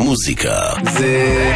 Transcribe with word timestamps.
מוזיקה 0.00 0.58
זה 0.92 1.52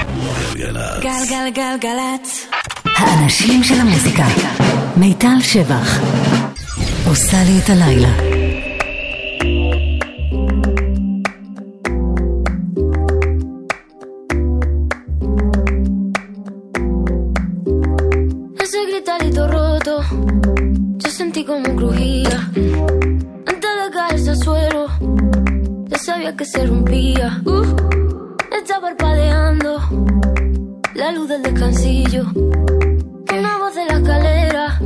גלגלצ. 0.54 1.02
גלגלגלגלצ. 1.02 2.46
האנשים 2.84 3.64
של 3.64 3.80
המוזיקה. 3.80 4.26
מיטל 4.96 5.40
שבח. 5.40 6.00
עושה 7.06 7.36
לי 7.46 7.58
את 7.64 7.70
הלילה. 7.70 8.10
Como 21.54 21.76
crujía, 21.76 22.36
antes 23.50 23.72
de 23.80 23.86
caerse 23.96 24.30
al 24.30 24.38
suelo, 24.46 24.82
ya 25.90 25.98
sabía 25.98 26.34
que 26.38 26.46
se 26.52 26.60
rompía. 26.70 27.42
Uh. 27.44 28.03
Está 28.74 28.80
parpadeando 28.80 29.80
la 30.94 31.12
luz 31.12 31.28
del 31.28 31.42
descansillo. 31.42 32.24
Una 32.34 33.58
voz 33.58 33.74
de 33.74 33.84
la 33.86 33.98
escalera, 33.98 34.80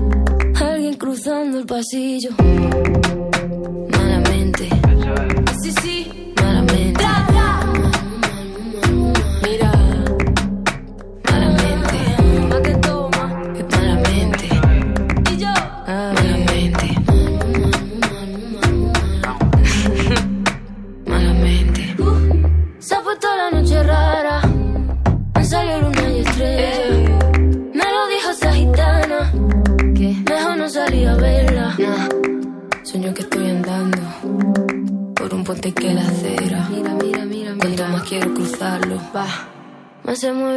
alguien 0.61 0.95
cruzando 0.95 1.59
el 1.59 1.67
pasillo. 1.67 2.31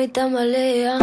Y 0.02 0.08
tambalea. 0.08 0.98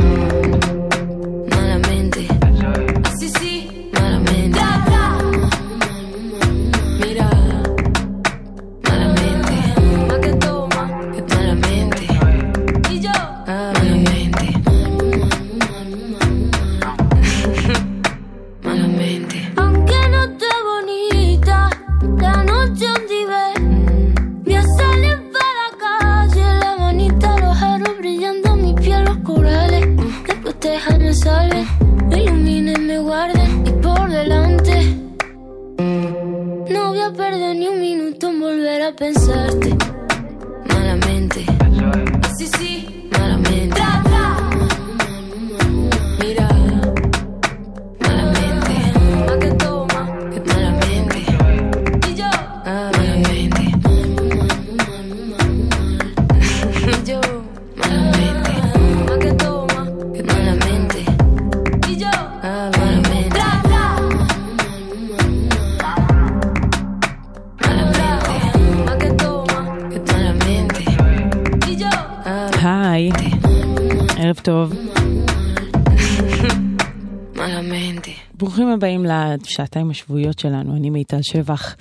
הבאים 79.38 79.46
לשעתיים 79.46 79.90
השבועיות 79.90 80.38
שלנו, 80.38 80.76
אני 80.76 80.90
מיטל 80.90 81.22
שבח. 81.22 81.76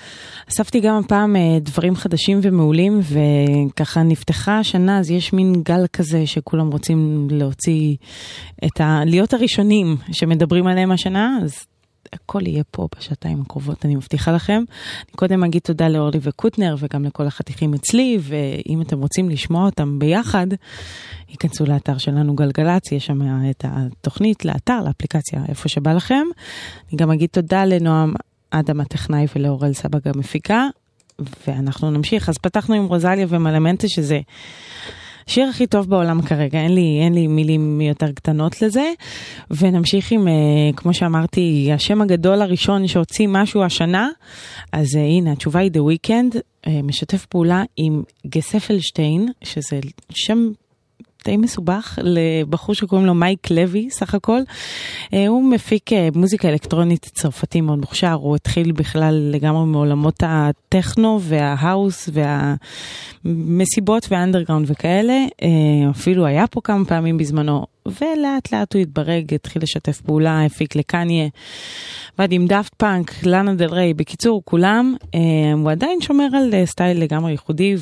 אספתי 0.50 0.80
גם 0.80 0.98
הפעם 0.98 1.36
אה, 1.36 1.60
דברים 1.62 1.96
חדשים 1.96 2.40
ומעולים, 2.42 3.00
וככה 3.02 4.04
נפתחה 4.04 4.60
השנה, 4.60 5.00
אז 5.00 5.12
יש 5.12 5.34
מין 5.34 5.64
גל 5.64 5.88
כזה 5.94 6.26
שכולם 6.26 6.72
רוצים 6.72 7.28
להוציא 7.32 7.96
את 8.66 8.82
ה... 8.82 9.02
להיות 9.06 9.34
הראשונים 9.34 9.98
שמדברים 10.12 10.68
עליהם 10.68 10.92
השנה, 10.92 11.40
אז 11.44 11.68
הכל 12.14 12.48
יהיה 12.48 12.64
פה 12.72 12.88
בשעתיים 12.98 13.42
הקרובות, 13.42 13.86
אני 13.86 13.96
מבטיחה 13.96 14.32
לכם. 14.32 14.64
אני 15.00 15.16
קודם 15.16 15.44
אגיד 15.44 15.62
תודה 15.62 15.90
לאורלי 15.90 16.20
וקוטנר 16.22 16.76
וגם 16.80 17.04
לכל 17.04 17.28
החתיכים 17.28 17.74
אצלי, 17.74 18.18
ואם 18.22 18.82
אתם 18.82 19.00
רוצים 19.00 19.30
לשמוע 19.30 19.66
אותם 19.66 20.00
ביחד, 20.00 20.48
ייכנסו 21.30 21.66
לאתר 21.66 21.98
שלנו 21.98 22.36
גלגלצ, 22.36 22.92
יש 22.92 23.06
שם 23.06 23.50
את 23.50 23.66
התוכנית 23.68 24.46
לאתר, 24.46 24.80
לאפליקציה, 24.86 25.42
איפה 25.50 25.70
שבא 25.70 25.94
לכם. 25.94 26.24
אני 26.90 26.98
גם 26.98 27.12
אגיד 27.12 27.30
תודה 27.30 27.66
לנועם 27.66 28.14
אדם 28.50 28.80
הטכנאי 28.80 29.26
ולאורל 29.36 29.74
סבג 29.74 30.08
המפיקה, 30.08 30.68
ואנחנו 31.48 31.92
נמשיך. 31.92 32.30
אז 32.30 32.38
פתחנו 32.38 32.76
עם 32.76 32.86
רוזליה 32.86 33.26
ומלמנטה, 33.30 33.88
שזה... 33.88 34.20
השיר 35.28 35.50
הכי 35.50 35.68
טוב 35.68 35.90
בעולם 35.90 36.22
כרגע, 36.22 36.60
אין 36.60 36.76
לי, 36.76 37.00
אין 37.04 37.14
לי 37.14 37.28
מילים 37.28 37.82
יותר 37.82 38.12
קטנות 38.12 38.62
לזה. 38.62 38.92
ונמשיך 39.52 40.12
עם, 40.12 40.28
אה, 40.28 40.34
כמו 40.76 40.94
שאמרתי, 40.94 41.70
השם 41.74 42.02
הגדול 42.02 42.42
הראשון 42.42 42.88
שהוציא 42.88 43.28
משהו 43.30 43.64
השנה. 43.64 44.10
אז 44.72 44.96
אה, 44.96 45.02
הנה, 45.02 45.32
התשובה 45.32 45.60
היא 45.60 45.72
The 45.72 45.78
Weeknd, 45.78 46.38
אה, 46.68 46.82
משתף 46.84 47.26
פעולה 47.26 47.64
עם 47.78 48.04
גספלשטיין, 48.28 49.30
שזה 49.44 49.80
שם 50.10 50.52
די 51.26 51.38
מסובך 51.38 52.00
לבחור 52.04 52.76
שקוראים 52.76 53.08
לו 53.08 53.14
מייק 53.14 53.52
לוי 53.52 53.90
סך 53.92 54.16
הכל. 54.16 54.40
אה, 55.14 55.28
הוא 55.28 55.52
מפיק 55.52 55.94
אה, 55.94 56.10
מוזיקה 56.16 56.50
אלקטרונית 56.50 57.06
צרפתי 57.14 57.62
מאוד 57.62 57.80
מוכשר, 57.80 58.14
הוא 58.14 58.36
התחיל 58.36 58.72
בכלל 58.72 59.30
לגמרי 59.32 59.66
מעולמות 59.66 60.24
הטכנו 60.26 61.20
וההאוס 61.22 62.10
והמסיבות 63.26 64.08
והאנדרגראונד 64.12 64.72
וכאלה, 64.72 65.26
אה, 65.44 65.90
אפילו 65.90 66.26
היה 66.26 66.48
פה 66.48 66.62
כמה 66.64 66.86
פעמים 66.86 67.18
בזמנו. 67.18 67.66
ולאט 67.86 68.52
לאט 68.54 68.74
הוא 68.74 68.82
התברג, 68.82 69.34
התחיל 69.34 69.62
לשתף 69.62 70.02
פעולה, 70.02 70.46
הפיק 70.46 70.76
לקניה, 70.76 71.28
ועד 72.20 72.32
עם 72.32 72.48
דאפט 72.48 72.74
פאנק, 72.74 73.26
לאנה 73.26 73.54
דל 73.54 73.70
ריי, 73.74 73.94
בקיצור 73.94 74.42
כולם, 74.46 74.96
הוא 75.54 75.72
עדיין 75.72 76.02
שומר 76.02 76.28
על 76.34 76.66
סטייל 76.66 77.02
לגמרי 77.02 77.32
ייחודי, 77.32 77.76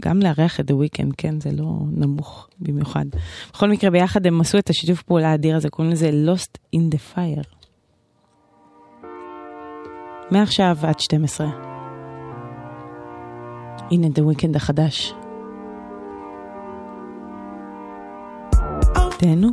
וגם 0.00 0.20
לארח 0.20 0.60
את 0.60 0.70
Weeknd, 0.70 1.12
כן, 1.16 1.40
זה 1.40 1.50
לא 1.52 1.78
נמוך 1.90 2.48
במיוחד. 2.60 3.04
בכל 3.52 3.70
מקרה, 3.70 3.90
ביחד 3.90 4.26
הם 4.26 4.40
עשו 4.40 4.58
את 4.58 4.70
השיתוף 4.70 5.02
פעולה 5.02 5.30
האדיר 5.30 5.56
הזה, 5.56 5.70
קוראים 5.70 5.92
לזה 5.92 6.10
Lost 6.10 6.76
in 6.76 6.94
the 6.94 7.16
Fire. 7.16 7.44
מעכשיו 10.30 10.76
עד 10.82 11.00
12. 11.00 11.46
הנה 13.90 14.06
The 14.06 14.20
Weeknd 14.20 14.56
החדש. 14.56 15.14
תהנו. 19.18 19.48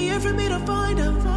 here 0.00 0.18
for 0.18 0.32
me 0.32 0.48
to 0.48 0.58
find 0.60 0.98
out. 0.98 1.29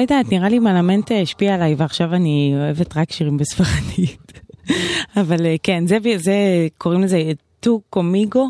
לא 0.00 0.02
יודעת, 0.02 0.32
נראה 0.32 0.48
לי 0.48 0.58
מלמנט 0.58 1.10
השפיע 1.22 1.54
עליי, 1.54 1.74
ועכשיו 1.74 2.14
אני 2.14 2.52
אוהבת 2.56 2.96
רק 2.96 3.12
שירים 3.12 3.36
בספרדית. 3.36 4.32
אבל 5.20 5.46
אה, 5.46 5.56
כן, 5.62 5.86
זה, 5.86 5.98
זה 6.16 6.34
קוראים 6.78 7.00
לזה 7.00 7.32
טו 7.60 7.80
קומיגו, 7.90 8.48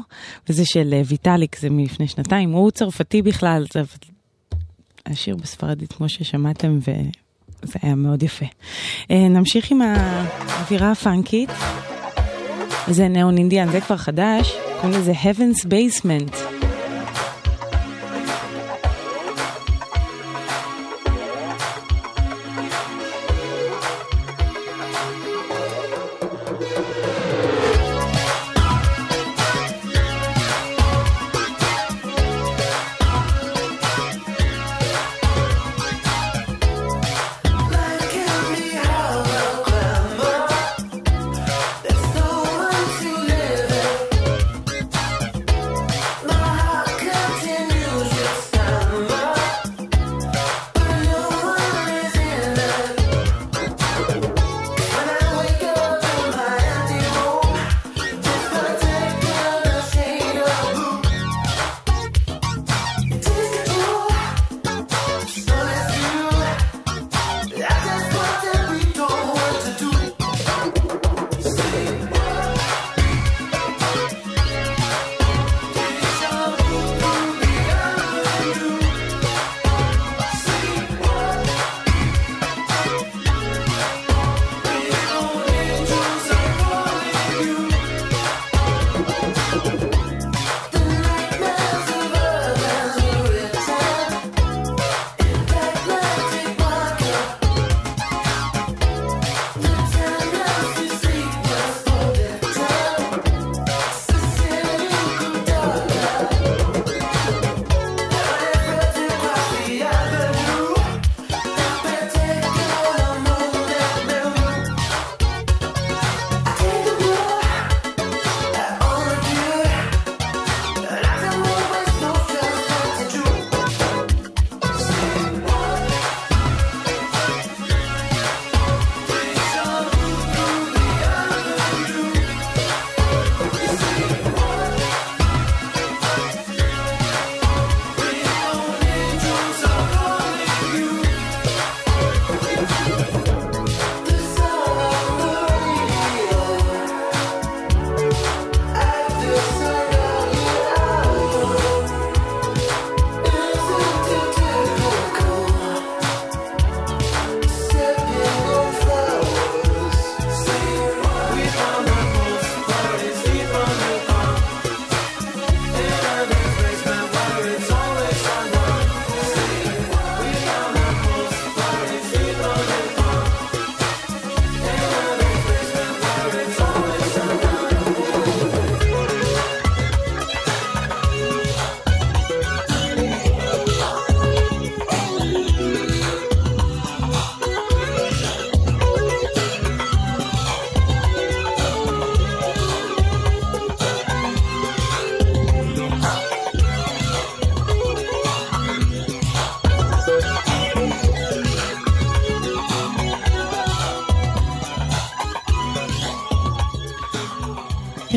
וזה 0.48 0.64
של 0.64 0.90
אה, 0.92 1.02
ויטאליק, 1.06 1.58
זה 1.58 1.70
מלפני 1.70 2.08
שנתיים. 2.08 2.52
הוא 2.52 2.70
צרפתי 2.70 3.22
בכלל, 3.22 3.64
זה 3.72 3.82
השיר 5.06 5.36
בספרדית, 5.36 5.92
כמו 5.92 6.08
ששמעתם, 6.08 6.78
וזה 6.78 7.78
היה 7.82 7.94
מאוד 7.94 8.22
יפה. 8.22 8.46
אה, 9.10 9.28
נמשיך 9.28 9.70
עם 9.70 9.82
האווירה 9.82 10.90
הפאנקית. 10.90 11.50
זה 12.88 13.08
ניאון 13.08 13.38
אינדיאן, 13.38 13.72
זה 13.72 13.80
כבר 13.80 13.96
חדש, 13.96 14.52
קוראים 14.80 15.00
לזה 15.00 15.12
Heaven's 15.12 15.66
Basement. 15.66 16.59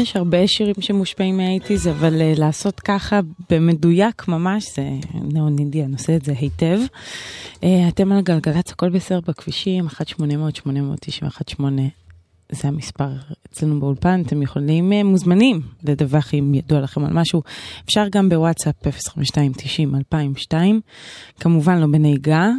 יש 0.04 0.16
הרבה 0.16 0.48
שירים 0.48 0.76
שמושפעים 0.80 1.38
מהאיטיז, 1.38 1.88
אבל 1.88 2.22
uh, 2.22 2.40
לעשות 2.40 2.80
ככה 2.80 3.20
במדויק 3.50 4.28
ממש, 4.28 4.76
זה 4.76 4.90
נאון 5.14 5.60
אינדיאן 5.60 5.94
עושה 5.94 6.16
את 6.16 6.26
זה 6.26 6.34
היטב. 6.40 6.80
Uh, 7.56 7.66
אתם 7.88 8.12
על 8.12 8.22
גלגלצ, 8.22 8.72
הכל 8.72 8.90
בסדר 8.90 9.20
בכבישים, 9.28 9.88
1-800-891-8, 9.88 11.62
זה 12.52 12.68
המספר 12.68 13.10
אצלנו 13.50 13.80
באולפן, 13.80 14.22
אתם 14.22 14.42
יכולים, 14.42 14.92
uh, 14.92 15.04
מוזמנים 15.04 15.62
לדווח 15.84 16.34
אם 16.34 16.54
ידוע 16.54 16.82
לכם 16.82 17.06
על 17.06 17.14
משהו. 17.14 17.42
אפשר 17.86 18.08
גם 18.12 18.30
בוואטסאפ 18.30 18.76
052-90-2002, 18.88 20.54
כמובן 21.40 21.78
לא 21.78 21.88
בנהיגה. 21.88 22.50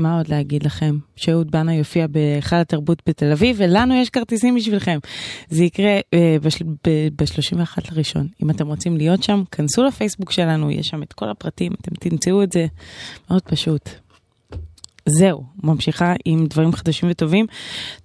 מה 0.00 0.16
עוד 0.16 0.28
להגיד 0.28 0.62
לכם? 0.62 0.98
שאהוד 1.16 1.50
בנה 1.50 1.74
יופיע 1.74 2.06
בהיכל 2.06 2.56
התרבות 2.56 3.02
בתל 3.06 3.32
אביב, 3.32 3.56
ולנו 3.58 3.94
יש 3.94 4.10
כרטיסים 4.10 4.54
בשבילכם. 4.54 4.98
זה 5.48 5.64
יקרה 5.64 6.00
אה, 6.14 6.36
ב-31 7.16 7.78
לראשון. 7.92 8.28
אם 8.42 8.50
אתם 8.50 8.66
רוצים 8.66 8.96
להיות 8.96 9.22
שם, 9.22 9.42
כנסו 9.52 9.84
לפייסבוק 9.84 10.32
שלנו, 10.32 10.70
יש 10.70 10.86
שם 10.86 11.02
את 11.02 11.12
כל 11.12 11.30
הפרטים, 11.30 11.72
אתם 11.80 11.94
תמצאו 11.94 12.42
את 12.42 12.52
זה 12.52 12.66
מאוד 13.30 13.42
פשוט. 13.42 13.88
זהו, 15.06 15.44
ממשיכה 15.62 16.14
עם 16.24 16.46
דברים 16.46 16.72
חדשים 16.72 17.10
וטובים. 17.10 17.46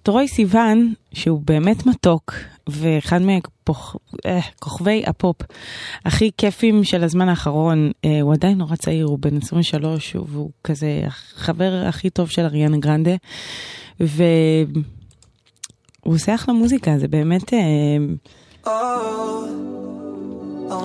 טרוי 0.04 0.28
סיוון, 0.28 0.94
שהוא 1.14 1.42
באמת 1.46 1.86
מתוק, 1.86 2.34
ואחד 2.70 3.20
מכוכבי 3.22 5.04
הפופ 5.06 5.38
הכי 6.06 6.32
כיפים 6.38 6.84
של 6.84 7.04
הזמן 7.04 7.30
האחרון, 7.30 7.92
אה, 8.06 8.22
הוא 8.22 8.34
עדיין 8.34 8.58
נורא 8.58 8.76
צעיר, 8.76 9.06
הוא 9.06 9.20
בן 9.20 9.38
23, 9.38 10.16
והוא 10.16 10.52
כזה 10.64 11.02
החבר 11.06 11.84
הכי 11.88 12.10
טוב 12.10 12.30
של 12.30 12.42
אריאנה 12.42 12.78
גרנדה, 12.78 13.16
והוא 14.00 14.74
עושה 16.04 16.36
אחלה 16.36 16.54
מוזיקה, 16.54 16.98
זה 16.98 17.08
באמת... 17.08 17.54
אה, 17.54 17.60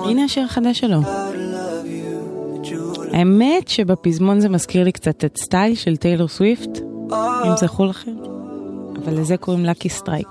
הנה 0.05 0.23
השיר 0.23 0.43
החדש 0.43 0.79
שלו. 0.79 0.99
האמת 3.13 3.67
שבפזמון 3.67 4.39
זה 4.39 4.49
מזכיר 4.49 4.83
לי 4.83 4.91
קצת 4.91 5.25
את 5.25 5.37
סטייל 5.37 5.75
של 5.75 5.97
טיילור 5.97 6.27
סוויפט, 6.27 6.79
אם 7.45 7.57
זכו 7.57 7.85
לכם, 7.85 8.15
אבל 9.03 9.19
לזה 9.19 9.37
קוראים 9.37 9.65
Lucky 9.65 9.89
Strike. 9.89 10.27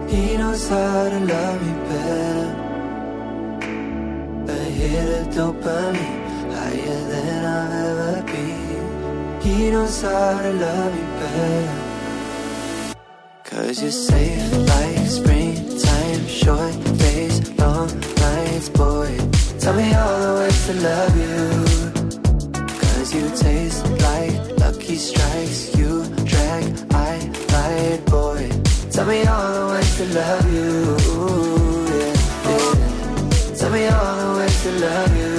He 0.08 0.36
knows 0.36 0.68
how 0.68 1.08
to 1.08 1.20
love 1.20 1.58
me 1.66 1.72
better. 1.88 2.50
A 4.48 4.60
hit 4.78 5.08
higher 6.54 7.00
than 7.12 7.44
I've 7.44 7.72
ever. 7.72 8.00
He 9.42 9.70
knows 9.70 10.02
how 10.02 10.42
to 10.42 10.52
love 10.52 10.94
me 10.94 11.04
better. 11.20 12.94
Cause 13.44 13.82
you're 13.82 13.90
safe 13.90 14.52
like 14.68 15.69
springtime, 15.80 16.26
short 16.26 16.74
days, 16.98 17.58
long 17.58 17.88
nights, 18.16 18.68
boy. 18.68 19.16
Tell 19.58 19.74
me 19.74 19.94
all 19.94 20.20
the 20.20 20.34
ways 20.40 20.66
to 20.66 20.74
love 20.74 21.16
you. 21.16 21.36
Cause 22.80 23.14
you 23.14 23.28
taste 23.36 23.84
like 24.02 24.58
lucky 24.58 24.96
strikes, 24.96 25.76
you 25.76 26.04
drag, 26.24 26.64
I 26.92 27.30
lied, 27.52 28.04
boy. 28.06 28.50
Tell 28.90 29.06
me 29.06 29.26
all 29.26 29.52
the 29.54 29.66
ways 29.72 29.96
to 29.96 30.04
love 30.18 30.52
you. 30.54 30.96
Tell 33.56 33.70
me 33.70 33.88
all 33.88 34.16
the 34.16 34.30
ways 34.38 34.62
to 34.62 34.70
love 34.84 35.16
you. 35.16 35.34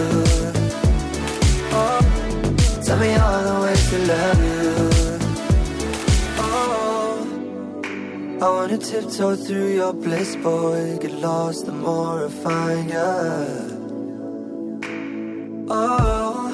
Tell 2.86 3.00
me 3.00 3.15
all 3.15 3.43
the 3.43 3.55
ways 3.65 3.89
to 3.89 3.98
love 4.05 4.43
you. 4.45 4.50
I 8.43 8.50
wanna 8.50 8.79
tiptoe 8.79 9.36
through 9.36 9.75
your 9.75 9.93
bliss, 9.93 10.36
boy. 10.38 10.98
Get 11.00 11.12
lost 11.12 11.67
the 11.67 11.71
more 11.71 12.25
I 12.25 12.29
find 12.29 12.89
ya. 12.89 13.05
Oh, 15.69 16.50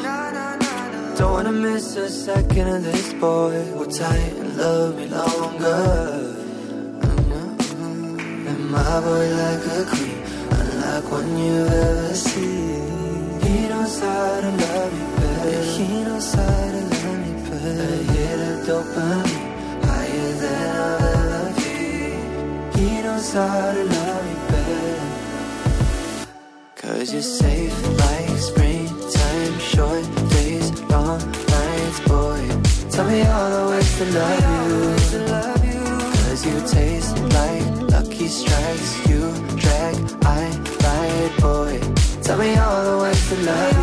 don't 1.18 1.32
wanna 1.32 1.54
miss 1.54 1.96
a 1.96 2.10
second 2.10 2.68
of 2.68 2.84
this, 2.84 3.14
boy. 3.14 3.56
Hold 3.72 3.92
tight 3.96 4.34
and 4.42 4.58
love 4.58 4.98
me 4.98 5.08
longer. 5.08 5.84
Mm-hmm. 7.06 8.48
And 8.50 8.70
my 8.70 9.00
boy 9.00 9.26
like 9.42 9.66
a 9.78 9.86
queen, 9.92 10.20
unlike 10.60 11.10
one 11.10 11.38
you've 11.38 11.72
ever 11.72 12.14
seen. 12.14 13.40
He 13.48 13.70
knows 13.70 13.98
how 14.02 14.42
to 14.42 14.52
love 14.64 14.92
me 15.00 15.06
better. 15.22 15.64
He 15.78 15.88
knows 16.04 16.34
how 16.34 16.72
to 16.76 16.82
love 16.92 17.20
me. 17.24 17.32
A 17.58 17.70
hit 18.12 18.40
of 18.50 18.58
dopamine, 18.68 19.47
He 22.78 23.02
knows 23.02 23.34
how 23.34 23.74
to 23.74 23.84
love 23.84 24.24
me 24.26 24.36
better. 24.50 24.96
Cause 26.76 27.12
you're 27.12 27.24
safe 27.24 27.76
like 28.04 28.38
springtime, 28.38 29.58
short 29.58 30.06
days, 30.30 30.68
long 30.84 31.20
nights, 31.54 32.00
boy. 32.08 32.44
Tell 32.92 33.08
me 33.10 33.22
all 33.26 33.50
the 33.58 33.64
ways 33.72 33.98
to 33.98 34.06
love 34.20 35.66
you. 35.66 35.84
Cause 36.22 36.42
you 36.46 36.56
taste 36.68 37.18
like 37.40 37.66
lucky 37.94 38.28
strikes, 38.28 39.08
you 39.10 39.22
drag, 39.56 39.96
I 40.24 40.44
lied, 40.84 41.34
boy. 41.42 41.80
Tell 42.22 42.38
me 42.38 42.56
all 42.58 42.84
the 42.90 42.98
ways 43.04 43.24
to 43.30 43.36
love 43.50 43.76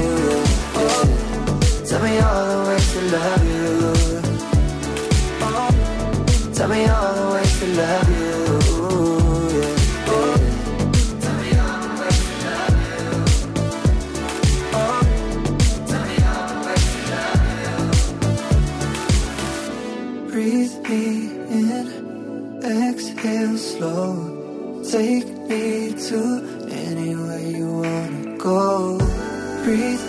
you. 0.00 0.12
Tell 1.86 2.02
me 2.02 2.12
all 2.20 2.44
the 2.52 2.58
ways 2.68 2.88
to 2.94 3.00
love 3.16 3.44
you. 3.44 3.66
Tell 6.54 6.68
me 6.68 6.86
all 6.86 7.14
the 7.14 7.26
ways 7.34 7.45
to 7.58 7.66
love 7.68 8.08
you. 8.10 8.36
Breathe 20.30 20.76
me 20.86 21.04
in, 21.48 21.86
exhale 22.62 23.56
slow. 23.56 24.82
Take 24.90 25.28
me 25.48 25.94
to 26.08 26.20
anywhere 26.70 27.40
you 27.40 27.68
wanna 27.82 28.36
go. 28.36 28.98
Breathe 29.64 30.05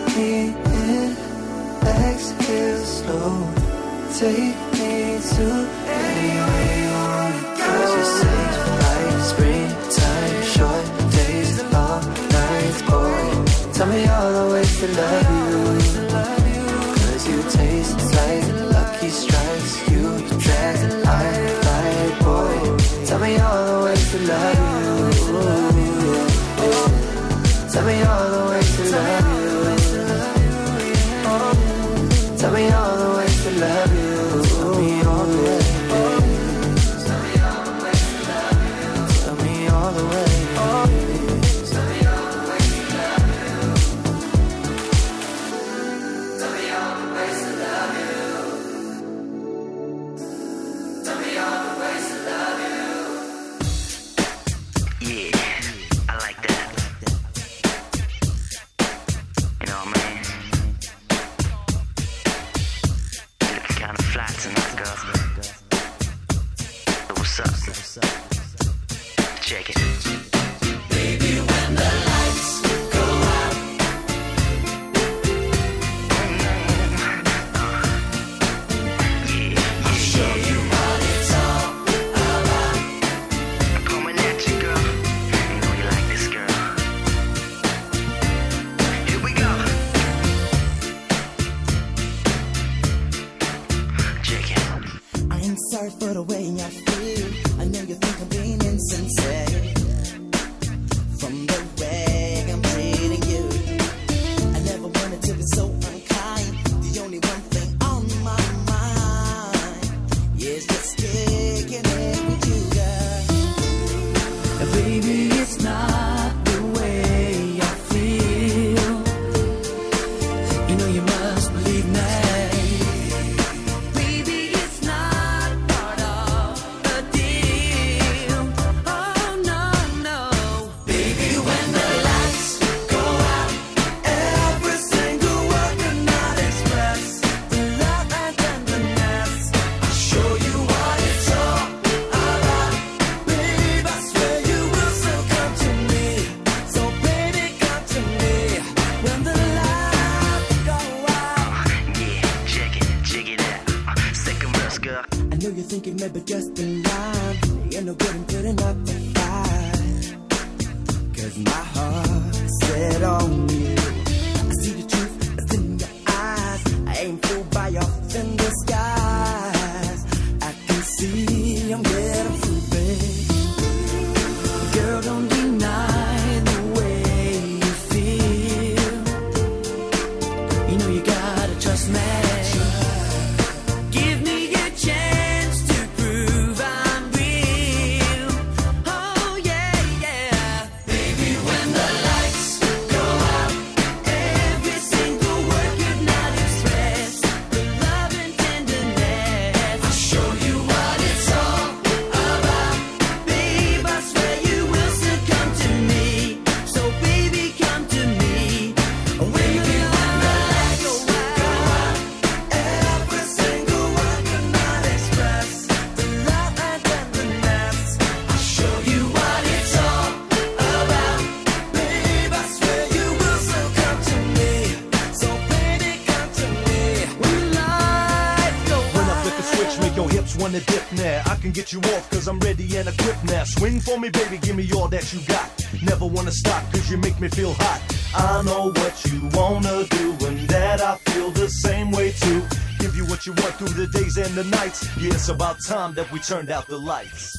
me, 234.07 234.23
baby, 234.23 234.37
give 234.37 234.55
me 234.55 234.69
all 234.73 234.87
that 234.87 235.11
you 235.13 235.19
got. 235.27 235.49
Never 235.83 236.05
wanna 236.05 236.31
stop 236.31 236.63
cause 236.71 236.89
you 236.89 236.97
make 236.97 237.19
me 237.19 237.27
feel 237.29 237.53
hot. 237.53 237.81
I 238.15 238.41
know 238.43 238.71
what 238.71 239.05
you 239.05 239.29
wanna 239.33 239.85
do 239.85 240.25
and 240.25 240.39
that 240.49 240.81
I 240.81 240.97
feel 241.11 241.31
the 241.31 241.49
same 241.49 241.91
way 241.91 242.11
too. 242.11 242.41
Give 242.79 242.95
you 242.95 243.05
what 243.05 243.25
you 243.25 243.33
want 243.33 243.55
through 243.55 243.69
the 243.69 243.87
days 243.87 244.17
and 244.17 244.33
the 244.35 244.43
nights. 244.45 244.87
Yeah, 244.97 245.13
it's 245.13 245.29
about 245.29 245.57
time 245.65 245.93
that 245.95 246.11
we 246.11 246.19
turned 246.19 246.51
out 246.51 246.67
the 246.67 246.77
lights. 246.77 247.36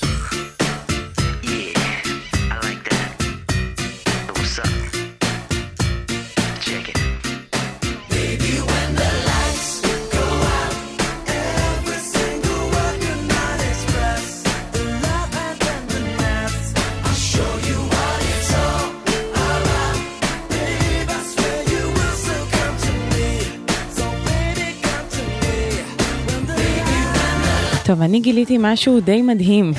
טוב, 27.88 28.02
אני 28.02 28.20
גיליתי 28.20 28.56
משהו 28.60 29.00
די 29.00 29.22
מדהים. 29.22 29.72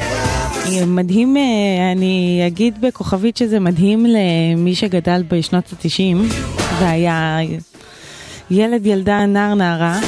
מדהים, 0.87 1.37
אה, 1.37 1.91
אני 1.91 2.43
אגיד 2.47 2.81
בכוכבית 2.81 3.37
שזה 3.37 3.59
מדהים 3.59 4.05
למי 4.05 4.75
שגדל 4.75 5.23
בשנות 5.27 5.63
ה-90 5.73 6.33
והיה 6.79 7.37
ילד, 8.51 8.85
ילדה, 8.85 9.25
נער, 9.25 9.53
נערה. 9.53 9.99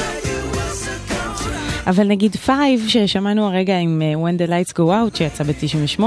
אבל 1.86 2.06
נגיד 2.06 2.36
פייב 2.36 2.84
ששמענו 2.88 3.46
הרגע 3.46 3.78
עם 3.78 4.02
אה, 4.02 4.14
When 4.14 4.38
the 4.38 4.50
Lights 4.50 4.72
Go 4.72 4.80
Out 4.80 5.18
שיצא 5.18 5.44
ב-98 5.44 6.02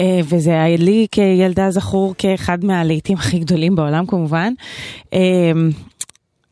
אה, 0.00 0.20
וזה 0.24 0.50
היה 0.50 0.76
לי 0.76 1.06
כילדה 1.10 1.70
זכור 1.70 2.14
כאחד 2.18 2.64
מהלהיטים 2.64 3.16
הכי 3.16 3.38
גדולים 3.38 3.76
בעולם 3.76 4.06
כמובן. 4.06 4.52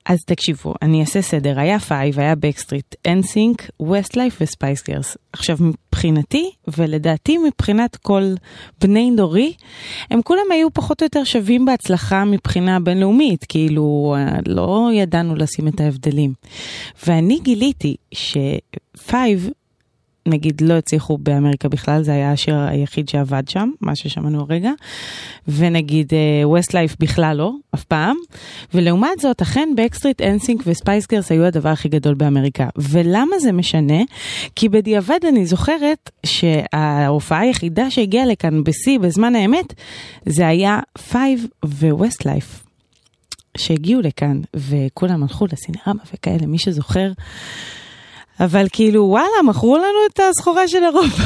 אז 0.06 0.24
תקשיבו, 0.24 0.74
אני 0.82 1.00
אעשה 1.00 1.22
סדר. 1.22 1.60
היה 1.60 1.78
Five, 1.78 2.20
היה 2.20 2.34
Backstreet, 2.34 2.94
NSYNC, 3.06 3.70
Westlife 3.80 4.38
ו 4.40 4.47
Spice 4.47 4.82
Girls. 4.88 5.16
עכשיו, 5.32 5.56
מבחינתי, 5.60 6.50
ולדעתי 6.78 7.38
מבחינת 7.38 7.96
כל 7.96 8.22
בני 8.80 9.10
דורי, 9.16 9.52
הם 10.10 10.22
כולם 10.22 10.42
היו 10.50 10.70
פחות 10.72 11.02
או 11.02 11.04
יותר 11.06 11.24
שווים 11.24 11.64
בהצלחה 11.64 12.24
מבחינה 12.24 12.80
בינלאומית, 12.80 13.44
כאילו, 13.48 14.14
אה, 14.18 14.38
לא 14.46 14.88
ידענו 14.92 15.34
לשים 15.36 15.68
את 15.68 15.80
ההבדלים. 15.80 16.32
ואני 17.06 17.38
גיליתי 17.42 17.96
ש 18.14 18.53
Five, 18.53 19.50
נגיד 20.26 20.60
לא 20.60 20.74
הצליחו 20.74 21.18
באמריקה 21.18 21.68
בכלל, 21.68 22.02
זה 22.02 22.12
היה 22.12 22.32
השיר 22.32 22.56
היחיד 22.58 23.08
שעבד 23.08 23.48
שם, 23.48 23.70
מה 23.80 23.96
ששמענו 23.96 24.40
הרגע, 24.40 24.70
ונגיד 25.48 26.12
West 26.44 26.70
אה, 26.70 26.74
Life 26.74 26.96
בכלל 27.00 27.36
לא, 27.36 27.52
אף 27.74 27.84
פעם, 27.84 28.16
ולעומת 28.74 29.18
זאת, 29.20 29.42
אכן 29.42 29.68
Backstreet, 29.76 30.20
NSYNC 30.20 30.60
ו 30.66 30.73
Spice 30.73 31.06
Girls 31.06 31.32
היו 31.32 31.44
הדבר 31.44 31.68
הכי 31.68 31.88
גדול 31.88 32.14
באמריקה. 32.14 32.68
ולמה 32.78 33.38
זה 33.38 33.52
משנה? 33.52 34.02
כי 34.56 34.68
בדיעבד 34.68 35.20
אני 35.28 35.46
זוכרת 35.46 36.10
שההופעה 36.26 37.40
היחידה 37.40 37.90
שהגיעה 37.90 38.26
לכאן 38.26 38.64
בשיא 38.64 38.98
בזמן 38.98 39.34
האמת, 39.34 39.74
זה 40.26 40.46
היה 40.46 40.80
Five 41.10 41.46
ו 41.64 42.24
Westlife. 42.24 42.66
שהגיעו 43.56 44.00
לכאן 44.00 44.40
וכולם 44.56 45.22
הלכו 45.22 45.46
לסינרמה 45.52 46.02
וכאלה, 46.14 46.46
מי 46.46 46.58
שזוכר. 46.58 47.12
אבל 48.40 48.66
כאילו 48.72 49.04
וואלה 49.04 49.42
מכרו 49.44 49.76
לנו 49.76 49.98
את 50.12 50.20
הסחורה 50.30 50.68
של 50.68 50.84
אירופה. 50.84 51.22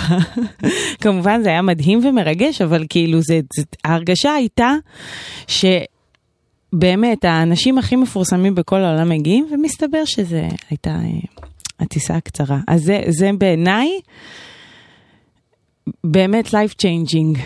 כמובן 1.02 1.42
זה 1.42 1.48
היה 1.48 1.62
מדהים 1.62 2.00
ומרגש 2.04 2.60
אבל 2.62 2.84
כאילו 2.88 3.22
זה, 3.22 3.40
זה 3.56 3.62
ההרגשה 3.84 4.32
הייתה 4.32 4.72
שבאמת 5.46 7.24
האנשים 7.24 7.78
הכי 7.78 7.96
מפורסמים 7.96 8.54
בכל 8.54 8.80
העולם 8.80 9.08
מגיעים 9.08 9.48
ומסתבר 9.52 10.04
שזה 10.04 10.48
הייתה 10.70 10.90
אה, 10.90 11.44
הטיסה 11.80 12.16
הקצרה. 12.16 12.58
אז 12.68 12.82
זה, 12.82 13.00
זה 13.08 13.30
בעיניי 13.38 13.88
באמת 16.04 16.46
life 16.46 16.74
changing. 16.82 17.38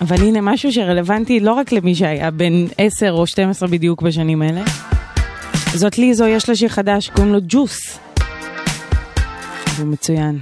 אבל 0.00 0.16
הנה 0.16 0.40
משהו 0.40 0.72
שרלוונטי 0.72 1.40
לא 1.40 1.52
רק 1.52 1.72
למי 1.72 1.94
שהיה 1.94 2.30
בן 2.30 2.64
10 2.78 3.12
או 3.12 3.26
12 3.26 3.68
בדיוק 3.68 4.02
בשנים 4.02 4.42
האלה. 4.42 4.64
זאת 5.74 5.98
ליזו, 5.98 6.26
יש 6.26 6.48
לה 6.48 6.56
שיר 6.56 6.68
חדש, 6.68 7.08
קוראים 7.08 7.32
לו 7.32 7.38
ג'וס. 7.48 7.98
הוא 9.78 9.86
מצוין. 9.86 10.38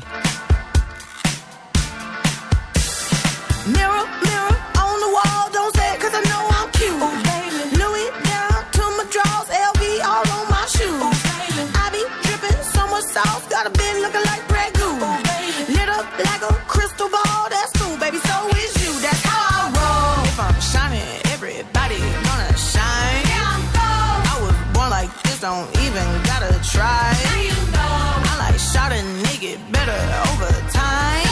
Don't 25.49 25.71
even 25.81 26.07
gotta 26.31 26.53
try. 26.75 27.09
Now 27.25 27.41
you 27.49 27.57
know. 27.75 28.31
I 28.31 28.35
like 28.45 28.59
shot 28.73 28.93
a 28.93 29.01
nigga 29.25 29.57
better 29.73 30.01
over 30.29 30.51
time. 30.69 31.25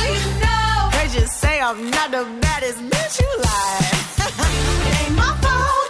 They 0.94 1.06
just 1.18 1.34
say 1.42 1.60
I'm 1.60 1.90
not 1.90 2.08
the 2.16 2.24
baddest 2.40 2.78
bitch 2.90 3.14
you 3.20 3.32
like. 3.48 3.98
it 4.88 4.94
ain't 5.02 5.16
my 5.22 5.32
fault 5.42 5.85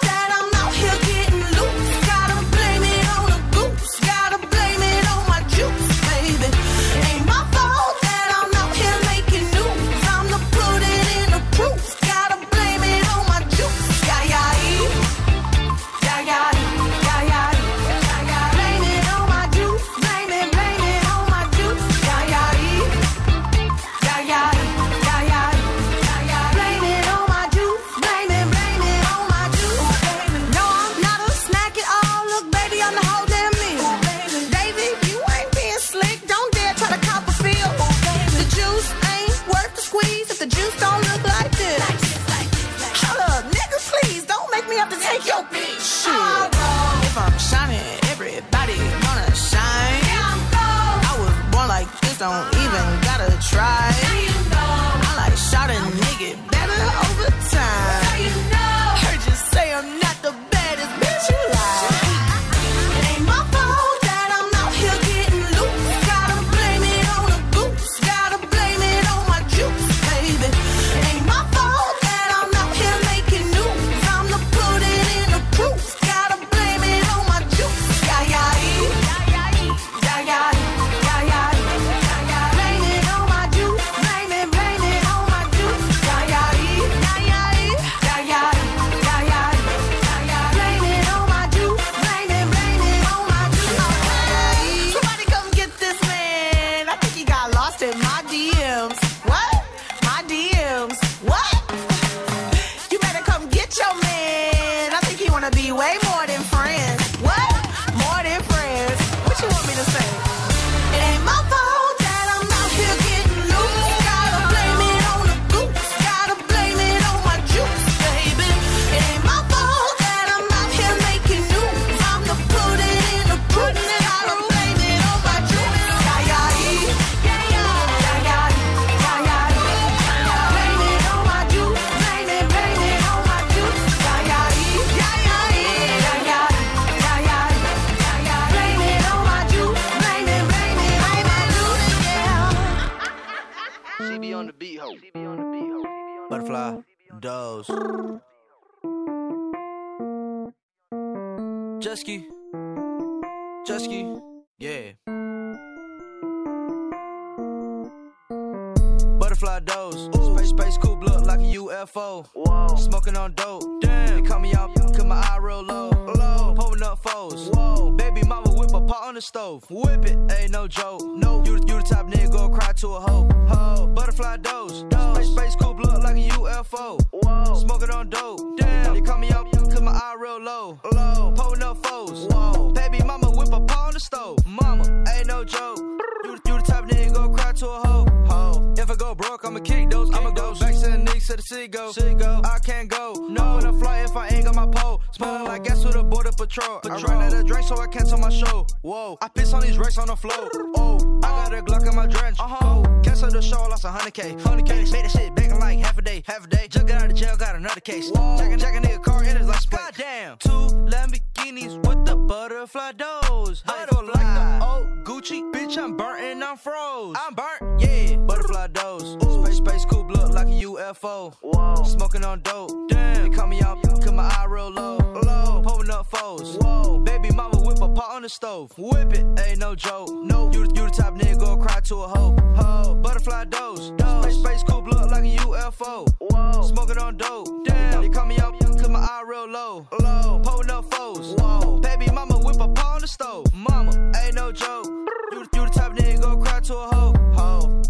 the 169.17 169.23
stove. 169.23 169.65
Whip 169.71 170.05
it. 170.05 170.19
Ain't 170.39 170.53
no 170.53 170.69
joke. 170.69 171.03
No. 171.03 171.43
You, 171.43 171.55
you 171.55 171.81
the 171.81 171.87
type 171.89 172.07
nigga 172.07 172.31
go 172.31 172.51
cry 172.51 172.73
to 172.73 172.89
a 172.89 173.01
hoe. 173.01 173.29
Ho. 173.49 173.87
Butterfly 173.87 174.37
doze. 174.39 174.85
Space, 174.91 175.29
space 175.29 175.57
coupe 175.57 175.79
look 175.79 176.03
like 176.03 176.17
a 176.17 176.29
UFO. 176.37 177.01
Whoa. 177.13 177.55
Smoking 177.55 177.91
on 177.91 178.11
dope. 178.11 178.41
Damn. 178.59 178.93
They 178.93 179.01
call 179.01 179.19
me 179.19 179.31
out 179.31 179.51
cause 179.53 179.81
my 179.81 179.93
eye 179.93 180.17
real 180.21 180.39
low. 180.39 180.79
Low. 180.93 181.33
Pulling 181.35 181.63
up 181.63 181.79
foes. 181.87 182.27
Whoa. 182.31 182.73
Baby 182.73 182.99
mama 183.05 183.31
whip 183.31 183.49
a 183.53 183.61
pot 183.61 183.89
on 183.89 183.95
the 183.95 184.01
stove. 184.01 184.39
Mama. 184.47 184.85
Ain't 185.17 185.29
no 185.29 185.45
joke. 185.45 185.79
You, 186.25 186.33
you 186.47 186.59
the 186.59 186.65
type 186.67 186.85
nigga 186.85 187.15
go 187.15 187.31
cry 187.31 187.53
to 187.53 187.67
a 187.69 187.79
hoe. 187.87 188.07
Ho. 188.27 188.75
If 188.77 188.91
I 188.91 188.97
go 188.97 189.15
broke, 189.15 189.47
I'ma 189.47 189.61
kick 189.61 189.89
those. 189.89 190.15
I'ma 190.15 190.31
go 190.33 190.55
back 190.55 190.75
to 190.75 190.91
the 190.91 190.99
niggas 190.99 191.27
to 191.29 191.37
the 191.37 191.43
sea 191.43 191.69
go. 191.69 191.91
go. 191.93 192.43
I 192.45 192.59
can't 192.59 192.91
go. 192.91 193.15
No, 193.31 193.57
when 193.57 193.67
I 193.67 193.73
fly 193.81 194.01
if 194.01 194.15
I 194.15 194.29
ain't 194.29 194.45
got 194.45 194.55
my 194.55 194.67
pole. 194.67 195.01
Smelling 195.13 195.45
like 195.45 195.65
gas 195.65 195.85
with 195.85 195.97
a 195.97 196.03
border 196.03 196.33
patrol. 196.37 196.81
I 196.85 197.01
ran 197.01 197.23
out 197.23 197.33
of 197.33 197.47
drink, 197.47 197.67
so 197.67 197.79
I 197.79 197.87
cancel 197.87 198.19
my 198.19 198.29
show. 198.29 198.67
Whoa. 198.83 199.06
I 199.21 199.29
piss 199.29 199.53
on 199.53 199.63
these 199.63 199.79
racks 199.79 199.99
on 199.99 200.09
the 200.09 200.17
floor. 200.17 200.51
Oh, 200.77 201.21
I 201.23 201.29
got 201.29 201.55
a 201.55 201.63
Glock 201.63 201.89
in 201.89 201.95
my 201.95 202.07
drench. 202.07 202.41
Uh 202.41 202.49
huh. 202.49 202.83
Cancel 203.03 203.31
the 203.31 203.41
show, 203.41 203.61
lost 203.69 203.85
a 203.85 203.89
hundred 203.89 204.15
K. 204.15 204.35
Hundred 204.41 204.67
K. 204.67 204.85
Made 204.91 205.05
that 205.05 205.11
shit 205.11 205.35
back 205.35 205.51
in 205.51 205.59
like 205.61 205.79
half 205.79 205.97
a 205.97 206.03
day. 206.03 206.23
Half 206.27 206.47
a 206.47 206.49
day. 206.49 206.67
Just 206.69 206.87
got 206.87 207.03
out 207.03 207.11
of 207.11 207.17
jail, 207.17 207.37
got 207.37 207.55
another 207.55 207.81
case. 207.81 208.11
Jack, 208.11 208.59
jack 208.59 208.75
a 208.75 208.87
nigga 208.87 209.03
car 209.03 209.23
in 209.23 209.37
his 209.37 209.47
license 209.47 209.67
plate. 209.67 209.81
Goddamn. 209.97 210.39
Two 210.39 210.51
Lamborghinis 210.91 211.77
with 211.87 212.05
the 212.05 212.17
butterfly 212.17 212.93
doors. 212.93 213.63
I 213.67 213.87
feel 213.87 214.05
like 214.05 214.15
the 214.15 214.67
old 214.67 215.05
Gucci. 215.05 215.53
Bitch, 215.53 215.79
I'm 215.79 215.97
burnt 215.97 216.21
and 216.21 216.43
I'm 216.43 216.57
froze. 216.57 217.17
I'm 217.19 217.35
burnt, 217.35 217.81
yeah. 217.81 218.17
Butterfly 218.17 218.69
doors. 218.69 219.26
Space, 219.67 219.85
coupe 219.85 220.09
look 220.13 220.31
like 220.31 220.47
a 220.47 220.63
UFO. 220.63 221.35
Whoa. 221.43 221.83
Smoking 221.83 222.25
on 222.25 222.41
dope. 222.43 222.71
Damn. 222.89 223.29
They 223.29 223.37
call 223.37 223.49
me 223.49 223.61
out 223.63 223.83
cause 223.83 224.13
my 224.13 224.23
eye 224.23 224.47
real 224.49 224.71
low. 224.71 224.99
Low. 224.99 225.61
Pulling 225.67 225.91
up 225.91 226.07
foes. 226.07 226.57
Whoa. 226.61 227.01
Baby 227.01 227.31
mama 227.33 227.59
whip 227.59 227.81
a 227.81 227.89
pot 227.89 228.11
on 228.13 228.23
the 228.23 228.29
stove. 228.29 228.73
Whip 228.79 229.13
it. 229.13 229.27
Ain't 229.45 229.59
no 229.59 229.75
joke. 229.75 230.09
No. 230.23 230.53
You, 230.53 230.61
you 230.61 230.67
the 230.69 230.91
type 230.97 231.15
nigga 231.15 231.41
go 231.41 231.57
cry 231.57 231.81
to 231.81 231.97
a 231.97 232.07
hoe. 232.07 232.37
Ho. 232.55 232.95
Butterfly 232.95 233.47
doors. 233.47 233.91
Space, 233.99 234.37
space 234.37 234.63
coupe 234.63 234.87
look 234.87 235.11
like 235.11 235.25
a 235.25 235.37
UFO. 235.37 236.07
Whoa. 236.21 236.63
Smoking 236.63 236.99
on 236.99 237.17
dope. 237.17 237.49
Damn. 237.65 238.03
They 238.03 238.09
call 238.09 238.27
me 238.27 238.39
out 238.39 238.57
cause 238.61 238.89
my 238.89 239.01
eye 239.01 239.25
real 239.27 239.49
low. 239.49 239.89
Low. 240.01 240.41
Pulling 240.45 240.71
up 240.71 240.85
foes. 240.95 241.35
Whoa. 241.41 241.81
Baby 241.81 242.07
mama 242.13 242.39
whip 242.39 242.61
a 242.61 242.69
pot 242.69 242.95
on 242.95 243.01
the 243.01 243.09
stove. 243.09 243.53
Mama. 243.53 244.13
Ain't 244.23 244.37
no 244.37 244.53
joke. 244.53 244.87
You, 245.33 245.41
you 245.41 245.65
the 245.67 245.73
type 245.75 245.91
nigga 245.95 246.21
go 246.23 246.37
cry 246.37 246.61
to 246.61 246.75
a 246.77 246.95
hoe. 246.95 247.15
Ho. 247.35 247.83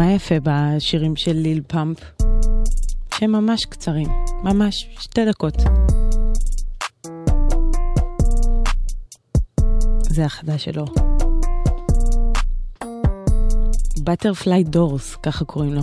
מה 0.00 0.12
יפה 0.12 0.34
בשירים 0.42 1.16
של 1.16 1.32
ליל 1.32 1.62
פאמפ? 1.66 1.98
שהם 3.14 3.32
ממש 3.32 3.64
קצרים, 3.64 4.08
ממש 4.44 4.88
שתי 4.98 5.26
דקות. 5.26 5.54
זה 10.00 10.24
החדש 10.24 10.64
שלו. 10.64 10.84
בטרפליי 14.04 14.64
דורס, 14.64 15.16
ככה 15.16 15.44
קוראים 15.44 15.74
לו. 15.74 15.82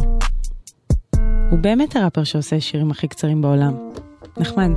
הוא 1.52 1.60
באמת 1.62 1.96
הראפר 1.96 2.24
שעושה 2.24 2.62
שירים 2.62 2.92
הכי 2.92 3.08
קצרים 3.08 3.42
בעולם. 3.42 3.74
נחמד. 4.38 4.70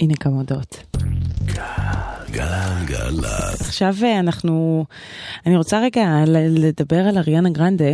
הנה 0.00 0.14
כמה 0.14 0.36
הודעות. 0.36 0.82
גלגלצ. 2.36 3.60
עכשיו 3.60 3.94
אה, 4.02 4.18
אנחנו, 4.18 4.84
אני 5.46 5.56
רוצה 5.56 5.80
רגע 5.80 6.24
לדבר 6.48 7.08
על 7.08 7.18
אריאנה 7.18 7.50
גרנדה. 7.50 7.92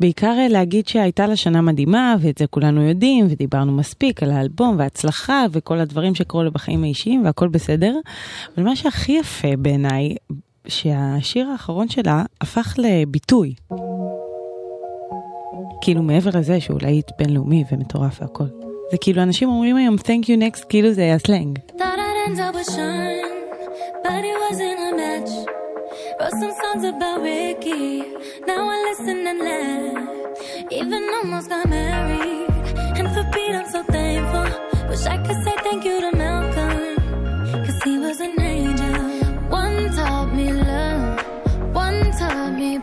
בעיקר 0.00 0.34
אה, 0.38 0.48
להגיד 0.48 0.88
שהייתה 0.88 1.26
לה 1.26 1.36
שנה 1.36 1.60
מדהימה, 1.60 2.14
ואת 2.20 2.38
זה 2.38 2.46
כולנו 2.46 2.82
יודעים, 2.82 3.26
ודיברנו 3.30 3.72
מספיק 3.72 4.22
על 4.22 4.30
האלבום 4.30 4.76
וההצלחה 4.78 5.44
וכל 5.52 5.78
הדברים 5.78 6.14
שקרו 6.14 6.42
לה 6.42 6.50
בחיים 6.50 6.84
האישיים 6.84 7.24
והכל 7.24 7.48
בסדר. 7.48 7.94
אבל 8.56 8.64
מה 8.64 8.76
שהכי 8.76 9.12
יפה 9.12 9.56
בעיניי, 9.58 10.16
שהשיר 10.68 11.48
האחרון 11.48 11.88
שלה 11.88 12.24
הפך 12.40 12.74
לביטוי. 12.78 13.54
כאילו 15.80 16.02
מעבר 16.02 16.30
לזה 16.38 16.60
שהוא 16.60 16.78
להיט 16.82 17.06
בינלאומי 17.18 17.64
ומטורף 17.72 18.22
והכל. 18.22 18.44
זה 18.90 18.96
כאילו 19.00 19.22
אנשים 19.22 19.48
אומרים 19.48 19.76
היום 19.76 19.96
thank 19.96 20.24
you 20.24 20.56
next, 20.56 20.64
כאילו 20.68 20.92
זה 20.92 21.02
היה 21.02 21.18
סלנג. 21.18 21.58
Up 22.22 22.54
with 22.54 22.66
Sean, 22.66 23.20
but 24.02 24.24
it 24.24 24.38
wasn't 24.40 24.78
a 24.78 24.96
match. 24.96 25.28
Wrote 26.18 26.30
some 26.30 26.54
songs 26.62 26.84
about 26.84 27.20
Ricky, 27.20 27.98
now 28.46 28.70
I 28.70 28.78
listen 28.88 29.26
and 29.26 29.38
laugh. 29.38 30.08
Even 30.70 31.02
almost 31.16 31.50
got 31.50 31.68
married, 31.68 32.48
and 32.96 33.08
for 33.12 33.24
Pete 33.32 33.54
I'm 33.54 33.68
so 33.68 33.82
thankful. 33.82 34.88
Wish 34.88 35.04
I 35.04 35.18
could 35.18 35.44
say 35.44 35.54
thank 35.62 35.84
you 35.84 36.00
to 36.00 36.16
Malcolm, 36.16 37.64
cause 37.66 37.82
he 37.82 37.98
was 37.98 38.20
an 38.20 38.40
angel. 38.40 39.02
One 39.50 39.90
taught 39.90 40.32
me 40.32 40.52
love, 40.52 41.20
one 41.74 42.12
taught 42.12 42.52
me 42.54 42.78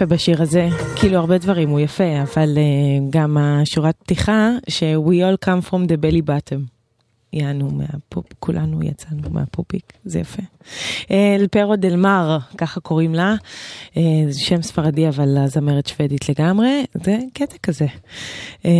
יפה 0.00 0.14
בשיר 0.14 0.42
הזה? 0.42 0.68
כאילו 0.96 1.18
הרבה 1.18 1.38
דברים 1.38 1.68
הוא 1.68 1.80
יפה, 1.80 2.22
אבל 2.22 2.58
uh, 2.58 3.10
גם 3.10 3.36
השורת 3.36 3.94
פתיחה 3.98 4.50
ש- 4.68 4.82
We 4.82 5.12
all 5.12 5.46
come 5.46 5.70
from 5.70 5.86
the 5.88 5.96
belly 6.02 6.28
bottom. 6.28 6.60
יענו 7.32 7.70
מהפופ, 7.70 8.24
כולנו 8.38 8.82
יצאנו 8.82 9.30
מהפופיק, 9.30 9.92
זה 10.04 10.18
יפה. 10.20 10.42
אל 11.10 11.46
פרו 11.50 11.76
דל 11.76 11.96
מר, 11.96 12.38
ככה 12.58 12.80
קוראים 12.80 13.14
לה, 13.14 13.34
אה, 13.96 14.02
שם 14.32 14.62
ספרדי 14.62 15.08
אבל 15.08 15.38
הזמרת 15.38 15.86
שוודית 15.86 16.28
לגמרי, 16.28 16.84
זה 17.04 17.18
קטע 17.32 17.56
כזה. 17.62 17.86
אה, 18.64 18.70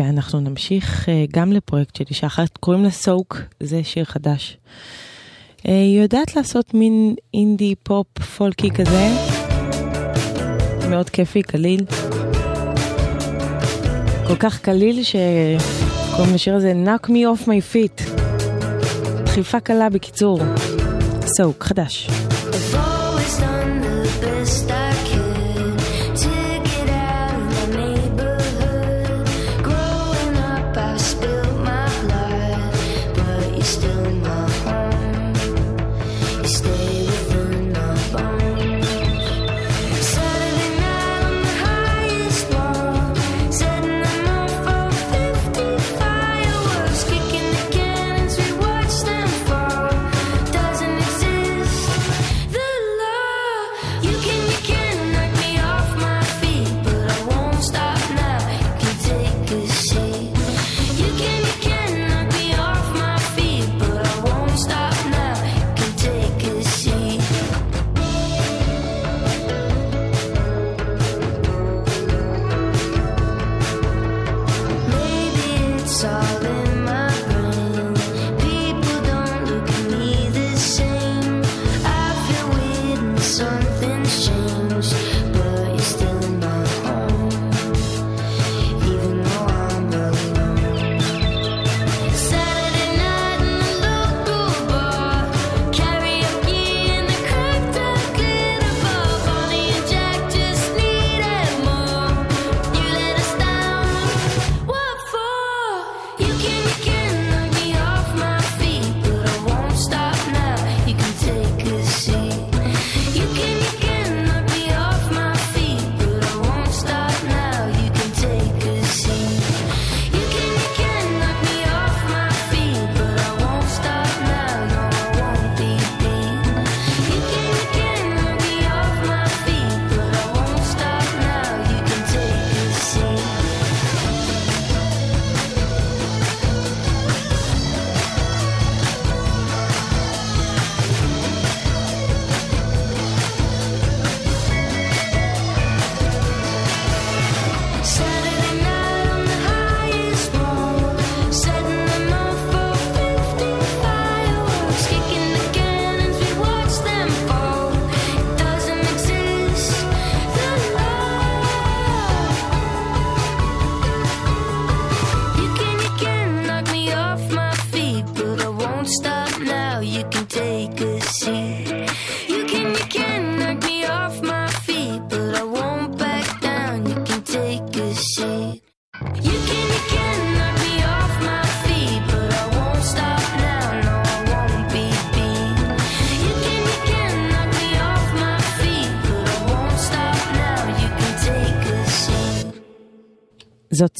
ואנחנו 0.00 0.40
נמשיך 0.40 1.08
אה, 1.08 1.24
גם 1.32 1.52
לפרויקט 1.52 1.96
של 1.96 2.04
אישה 2.10 2.26
אחת, 2.26 2.56
קוראים 2.56 2.84
לה 2.84 2.90
סוק, 2.90 3.36
זה 3.60 3.84
שיר 3.84 4.04
חדש. 4.04 4.56
אה, 5.68 5.72
היא 5.80 6.00
יודעת 6.02 6.36
לעשות 6.36 6.74
מין 6.74 7.14
אינדי 7.34 7.74
פופ 7.82 8.18
פולקי 8.18 8.70
כזה, 8.70 9.08
מאוד 10.90 11.10
כיפי, 11.10 11.42
קליל. 11.42 11.84
כל 14.26 14.36
כך 14.36 14.60
קליל 14.60 15.02
שקוראים 15.02 16.34
לשיר 16.34 16.54
הזה 16.54 16.72
knock 16.84 17.06
me 17.06 17.10
off 17.10 17.46
my 17.46 17.74
feet. 17.74 18.10
דחיפה 19.24 19.60
קלה 19.60 19.90
בקיצור. 19.90 20.40
סוק, 21.26 21.64
חדש. 21.64 22.08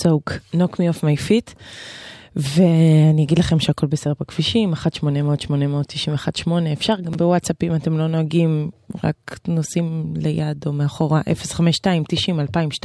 סוק, 0.03 0.33
knock 0.55 0.73
me 0.73 0.95
off 0.95 1.01
my 1.01 1.29
feet. 1.29 1.55
ואני 2.37 3.25
אגיד 3.25 3.39
לכם 3.39 3.61
שהכל 3.61 3.87
בסדר 3.87 4.13
בכבישים, 4.21 4.73
1-800-891-8, 4.75 6.51
אפשר 6.73 6.95
גם 7.01 7.13
בוואטסאפ 7.13 7.63
אם 7.63 7.75
אתם 7.75 7.99
לא 7.99 8.07
נוהגים, 8.07 8.71
רק 9.05 9.39
נוסעים 9.49 10.15
ליד 10.17 10.65
או 10.67 10.73
מאחורה, 10.73 11.21
052-90-2002. 12.81 12.85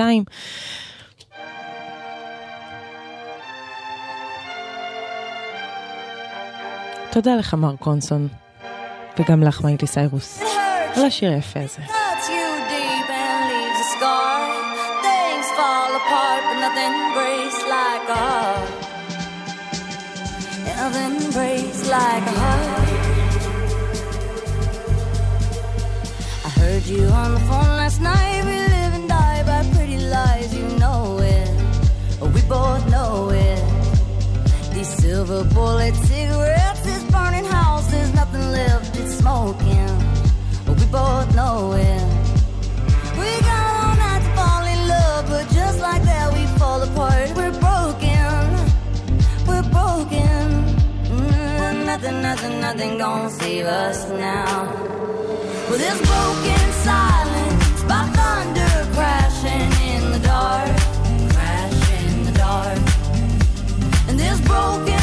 תודה 7.12 7.36
לך 7.36 7.54
מר 7.54 7.76
קונסון, 7.76 8.28
וגם 9.20 9.44
לך 9.44 9.64
מיילי 9.64 9.88
סיירוס, 9.88 10.42
על 10.96 11.06
השיר 11.06 11.32
היפה 11.32 11.60
הזה. 11.60 11.82
Nothing 16.76 17.14
breaks 17.14 17.60
like 17.68 18.10
a 18.10 18.16
heart. 18.16 18.70
Nothing 20.66 21.32
breaks 21.32 21.90
like 21.90 22.24
a 22.24 22.36
heart. 22.44 22.90
I 26.46 26.50
heard 26.60 26.84
you 26.86 27.06
on 27.06 27.34
the 27.36 27.40
phone 27.42 27.74
last 27.82 28.02
night. 28.02 28.44
We 28.46 28.58
live 28.76 28.94
and 29.00 29.08
die 29.08 29.44
by 29.44 29.62
pretty 29.76 30.00
lies. 30.00 30.54
You 30.56 30.68
know 30.80 31.20
it. 31.20 31.52
We 32.34 32.42
both 32.50 32.90
know 32.90 33.30
it. 33.30 33.62
These 34.74 34.94
silver 34.98 35.44
bullet 35.54 35.96
cigarettes, 35.96 36.82
this 36.82 37.04
burning 37.12 37.46
house, 37.46 37.86
there's 37.92 38.14
nothing 38.16 38.52
left, 38.52 38.98
it's 38.98 39.16
smoking. 39.20 39.92
We 40.80 40.86
both 40.86 41.36
know 41.36 41.74
it. 41.74 42.13
Fall 46.74 46.82
apart. 46.82 47.30
We're 47.36 47.60
broken, 47.68 48.40
we're 49.48 49.68
broken. 49.78 50.46
Mm, 51.18 51.86
nothing, 51.86 52.22
nothing, 52.22 52.62
nothing 52.62 52.98
gonna 52.98 53.30
save 53.30 53.66
us 53.66 54.10
now. 54.10 54.66
Well, 55.68 55.80
this 55.86 56.00
broken 56.12 56.66
silence 56.90 57.80
by 57.92 58.04
thunder 58.18 58.74
crashing 58.96 59.72
in 59.92 60.04
the 60.14 60.22
dark, 60.34 60.76
crash 61.34 61.82
in 62.02 62.26
the 62.28 62.34
dark. 62.46 62.80
And 64.08 64.20
this 64.20 64.40
broken 64.42 65.03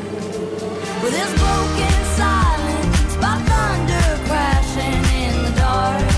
with 1.01 1.13
his 1.15 1.33
broken 1.39 2.05
silence 2.15 3.15
by 3.17 3.35
thunder 3.49 4.23
crashing 4.27 5.03
in 5.23 5.43
the 5.45 5.59
dark. 5.59 6.10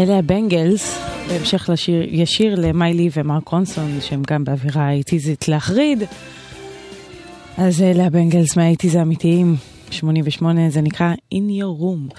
אלה 0.00 0.18
הבנגלס, 0.18 0.98
בהמשך 1.28 1.70
לשיר 1.72 2.02
ישיר 2.08 2.54
למיילי 2.54 3.10
ומרק 3.16 3.48
רונסון, 3.48 4.00
שהם 4.00 4.22
גם 4.26 4.44
באווירה 4.44 4.82
האיטיזית 4.82 5.48
להחריד. 5.48 6.02
אז 7.58 7.82
אלה 7.82 8.06
הבנגלס 8.06 8.56
מהאיטיז 8.56 8.94
האמיתיים, 8.94 9.56
88, 9.90 10.70
זה 10.70 10.80
נקרא 10.80 11.14
In 11.34 11.36
Your 11.60 11.80
Room. 11.82 12.14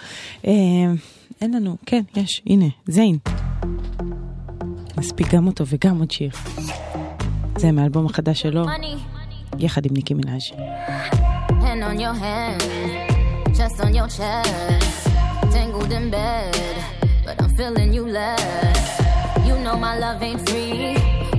אה, 0.47 0.53
אין 1.41 1.53
לנו, 1.53 1.75
כן, 1.85 2.01
יש, 2.15 2.41
הנה, 2.47 2.65
זיין. 2.87 3.17
מספיק 4.97 5.33
גם 5.33 5.47
אותו 5.47 5.63
וגם 5.67 5.99
עוד 5.99 6.11
שיר. 6.11 6.31
זה 7.57 7.71
מהאלבום 7.71 8.05
החדש 8.05 8.41
שלו, 8.41 8.65
יחד 9.59 9.85
עם 9.85 9.93
ניקי 9.93 10.13
מנאז'. 10.13 10.41
Hand 11.49 11.83
on 11.83 11.99
your 11.99 12.15
hand, 12.23 12.61
chest 13.57 13.79
on 13.85 13.93
your 13.93 14.07
chest, 14.17 15.07
tangled 15.53 15.91
in 15.91 16.11
bed, 16.11 17.00
but 17.31 17.43
I'm 17.43 17.55
feeling 17.55 17.93
you 17.93 18.05
less. 18.07 18.99
You 19.45 19.57
know 19.59 19.77
my 19.77 19.97
love 19.97 20.21
ain't 20.21 20.49
free. 20.49 20.97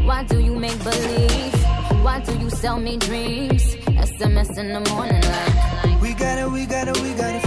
Why 0.09 0.24
do 0.24 0.38
you 0.40 0.55
make 0.55 0.82
believe? 0.82 1.55
Why 2.05 2.20
do 2.20 2.32
you 2.38 2.51
sell 2.51 2.78
me 2.78 2.97
dreams? 2.97 3.62
SMS 4.09 4.59
in 4.59 4.68
the 4.72 4.80
morning 4.90 5.22
like. 5.32 6.01
We 6.01 6.14
got 6.14 6.38
it, 6.38 6.51
we 6.51 6.66
got 6.66 6.88
it, 6.88 6.99
we 7.03 7.12
got 7.14 7.34
it. 7.34 7.43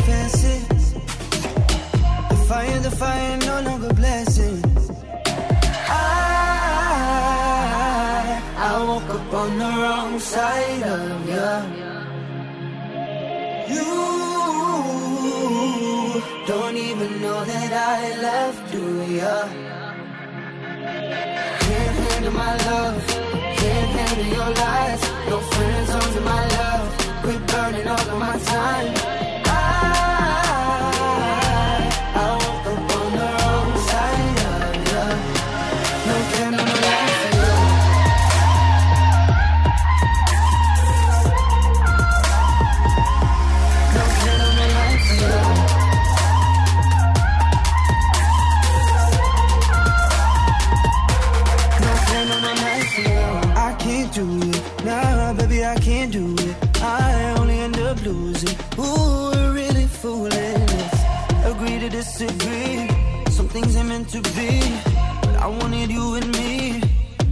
The 2.30 2.36
fire, 2.48 2.80
the 2.80 2.91
fire, 2.91 3.38
no 3.38 3.62
longer 3.62 3.93
blessing. 3.93 4.62
I, 5.88 6.02
I 8.58 8.84
woke 8.88 9.10
up 9.18 9.34
on 9.34 9.58
the 9.58 9.72
wrong 9.82 10.20
side 10.20 10.84
of 10.84 11.28
you. 11.30 11.52
You 13.76 13.96
don't 16.47 16.78
even 16.78 17.22
know 17.22 17.43
that 17.43 17.72
I 17.74 18.22
left, 18.22 18.72
do 18.72 19.03
ya? 19.03 19.47
Can't 21.66 21.95
handle 22.05 22.34
my 22.34 22.55
love, 22.70 23.07
can't 23.59 23.89
handle 23.97 24.28
your 24.38 24.49
lies. 24.63 25.01
No 25.30 25.39
friends 25.39 25.89
under 25.89 26.22
my 26.22 26.43
love, 26.59 26.86
quit 27.24 27.47
burning 27.47 27.88
all 27.88 28.09
of 28.13 28.20
my 28.20 28.38
time. 28.39 29.35
To 64.16 64.22
be, 64.34 64.61
but 65.24 65.36
I 65.36 65.47
wanted 65.47 65.91
you 65.91 66.16
and 66.16 66.28
me. 66.38 66.80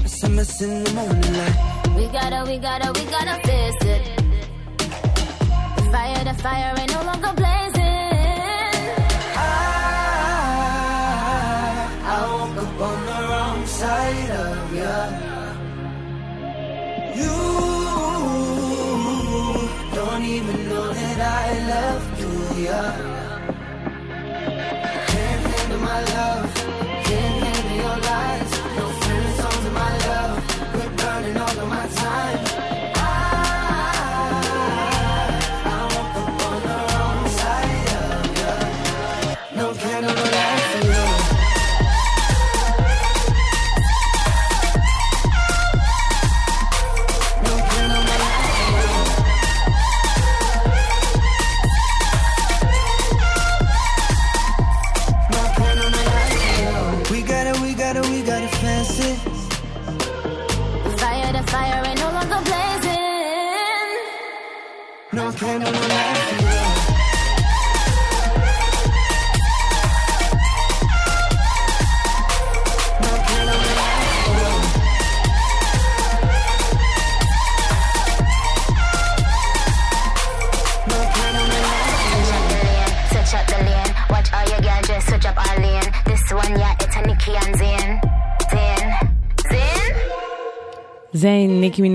SMS 0.03 0.61
in 0.61 0.84
the 0.84 0.91
morning, 0.91 1.34
like. 1.39 1.57
We 1.95 2.07
gotta, 2.07 2.43
we 2.49 2.57
gotta, 2.57 2.91
we 2.91 3.03
gotta 3.05 3.36
fix 3.47 3.86
it. 3.86 4.03
The 5.77 5.84
fire, 5.93 6.23
the 6.25 6.34
fire 6.43 6.75
ain't 6.77 6.91
no 6.91 7.01
longer 7.03 7.34
blazing. 7.41 8.84
I, 9.38 9.49
I 12.03 12.17
woke 12.34 12.57
up 12.63 12.81
on 12.89 12.97
the 13.09 13.19
wrong 13.29 13.65
side 13.65 14.31
of 14.43 14.73
ya. 14.81 14.95
You 17.21 17.38
don't 19.95 20.25
even 20.38 20.57
know 20.69 20.88
that 20.93 21.19
I 21.39 21.47
left 21.71 22.19
you, 22.19 22.34
ya 22.65 23.13
my 25.94 26.04
love. 26.06 26.93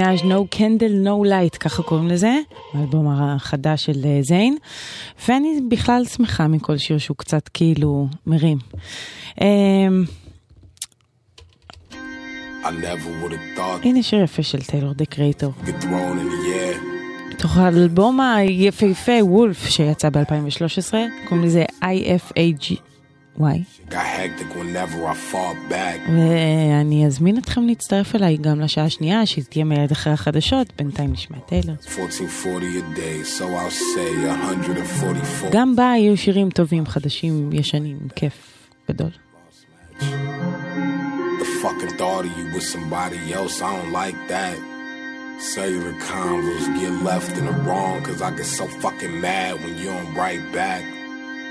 מנאז' 0.09 0.21
No 0.21 0.57
Candle 0.57 1.07
No 1.07 1.29
Light, 1.29 1.59
ככה 1.59 1.83
קוראים 1.83 2.09
לזה, 2.09 2.35
האלבום 2.75 3.09
החדש 3.09 3.85
של 3.85 4.05
אה, 4.05 4.19
זיין. 4.23 4.57
ואני 5.29 5.61
בכלל 5.69 6.05
שמחה 6.05 6.49
מכל 6.49 6.77
שיר 6.77 6.99
שהוא 6.99 7.17
קצת 7.17 7.49
כאילו 7.55 8.09
מרים. 8.27 8.59
אמ, 9.41 10.05
הנה 13.83 14.03
שיר 14.03 14.23
יפה 14.23 14.43
של 14.43 14.63
טיילור 14.63 14.93
דה 14.93 15.05
קרייטור. 15.05 15.53
מתוך 17.31 17.57
האלבום 17.57 18.21
היפהפה 18.21 19.13
וולף 19.21 19.69
שיצא 19.69 20.11
ב-2013, 20.11 20.95
קוראים 21.29 21.47
לזה 21.47 21.65
IFAG. 21.83 22.88
וואי. 23.39 23.63
ואני 26.07 27.07
אזמין 27.07 27.39
אתכם 27.39 27.67
להצטרף 27.67 28.15
אליי 28.15 28.37
גם 28.37 28.61
לשעה 28.61 28.85
השנייה, 28.85 29.27
שהיא 29.27 29.45
תהיה 29.45 29.65
מיד 29.65 29.91
אחרי 29.91 30.13
החדשות, 30.13 30.73
בינתיים 30.79 31.13
נשמע 31.13 31.37
את 31.37 31.47
טיילור. 31.47 31.77
1440 31.89 32.79
a 32.79 32.97
day, 32.97 33.25
so 33.39 33.45
I'll 33.45 33.71
say 33.71 34.27
144. 34.27 35.51
גם 35.53 35.77
בה 35.77 35.93
היו 35.93 36.17
שירים 36.17 36.51
טובים, 36.51 36.87
חדשים, 36.87 37.53
ישנים, 37.53 37.99
כיף 38.15 38.69
גדול. 38.91 39.11
The 40.01 41.49
fucking 41.63 41.95
thought 41.99 42.25
of 42.29 42.33
you 42.39 42.47
with 42.55 42.67
somebody 42.77 43.21
else, 43.39 43.61
I 43.63 43.71
don't 43.77 43.93
like 43.93 44.21
that. 44.29 44.57
Cellular 45.55 45.95
convos 46.11 46.67
get 46.81 46.93
left 47.11 47.33
in 47.39 47.45
the 47.51 47.57
wrong, 47.65 47.97
cause 48.07 48.21
I 48.27 48.31
get 48.39 48.49
so 48.61 48.67
fucking 48.83 49.21
mad 49.21 49.53
when 49.63 49.73
you 49.79 49.87
don't 49.95 50.13
write 50.19 50.45
back. 50.53 50.83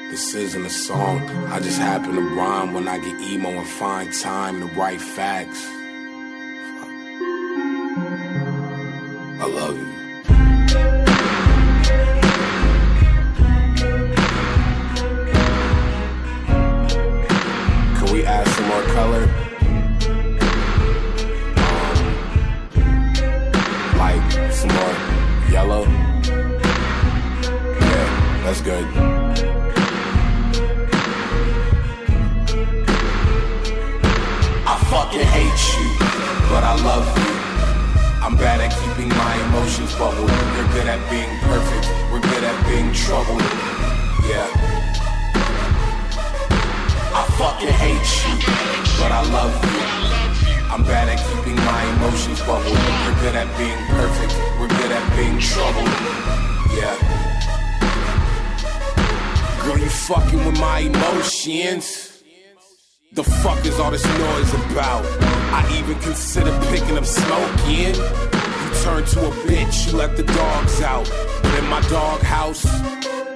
This 0.09 0.33
isn't 0.33 0.65
a 0.65 0.69
song, 0.69 1.29
I 1.47 1.59
just 1.59 1.77
happen 1.77 2.15
to 2.15 2.21
rhyme 2.21 2.73
when 2.73 2.87
I 2.87 2.97
get 2.97 3.19
emo 3.21 3.49
and 3.49 3.67
find 3.67 4.11
time 4.13 4.61
to 4.61 4.67
write 4.67 5.01
facts. 5.01 5.67
I 9.39 9.45
love 9.45 9.77
you. 9.77 9.85
Can 17.97 18.13
we 18.13 18.23
add 18.25 18.47
some 18.47 18.67
more 18.69 18.83
color? 18.95 19.23
Um, 21.57 21.97
like 23.97 24.31
some 24.53 24.69
more 24.69 24.95
yellow. 25.51 25.83
Yeah, 27.81 28.41
that's 28.43 28.61
good. 28.61 29.46
Fucking 34.89 35.19
hate 35.19 35.63
you, 35.75 35.87
but 36.47 36.63
I 36.63 36.75
love 36.79 37.07
you. 37.19 37.33
I'm 38.23 38.35
bad 38.35 38.61
at 38.61 38.71
keeping 38.71 39.09
my 39.09 39.33
emotions 39.47 39.93
bubbled. 39.95 40.29
You're 40.55 40.71
good 40.71 40.87
at 40.87 41.01
being 41.11 41.31
perfect. 41.43 41.85
We're 42.11 42.23
good 42.23 42.43
at 42.43 42.57
being 42.67 42.91
troubled. 42.93 43.43
Yeah. 44.31 44.47
I 47.19 47.23
fucking 47.35 47.75
hate 47.83 48.09
you, 48.23 48.35
but 48.99 49.11
I 49.11 49.21
love 49.27 49.55
you. 49.59 49.83
I'm 50.71 50.83
bad 50.83 51.09
at 51.09 51.19
keeping 51.27 51.55
my 51.55 51.83
emotions 51.95 52.39
bubbled. 52.41 52.79
We're 53.03 53.19
good 53.19 53.35
at 53.35 53.49
being 53.57 53.79
perfect. 53.91 54.33
We're 54.59 54.71
good 54.71 54.91
at 54.91 55.05
being 55.15 55.39
troubled. 55.39 55.91
Yeah. 56.79 56.95
Girl, 59.63 59.77
you 59.77 59.89
fucking 59.89 60.45
with 60.45 60.59
my 60.59 60.79
emotions. 60.79 62.06
The 63.13 63.23
fuck 63.23 63.65
is 63.65 63.79
all 63.79 63.89
this 63.89 64.05
noise 64.05 64.53
about? 64.53 65.05
I 65.53 65.79
even 65.79 65.97
consider 66.01 66.51
picking 66.69 66.97
up 66.97 67.05
smoking. 67.05 67.95
You 67.95 68.83
turn 68.83 69.05
to 69.05 69.27
a 69.27 69.31
bitch, 69.47 69.87
you 69.87 69.97
let 69.97 70.17
the 70.17 70.23
dogs 70.23 70.81
out. 70.81 71.09
But 71.41 71.57
in 71.57 71.69
my 71.69 71.79
dog 71.87 72.19
house, 72.19 72.65
what? 72.65 73.26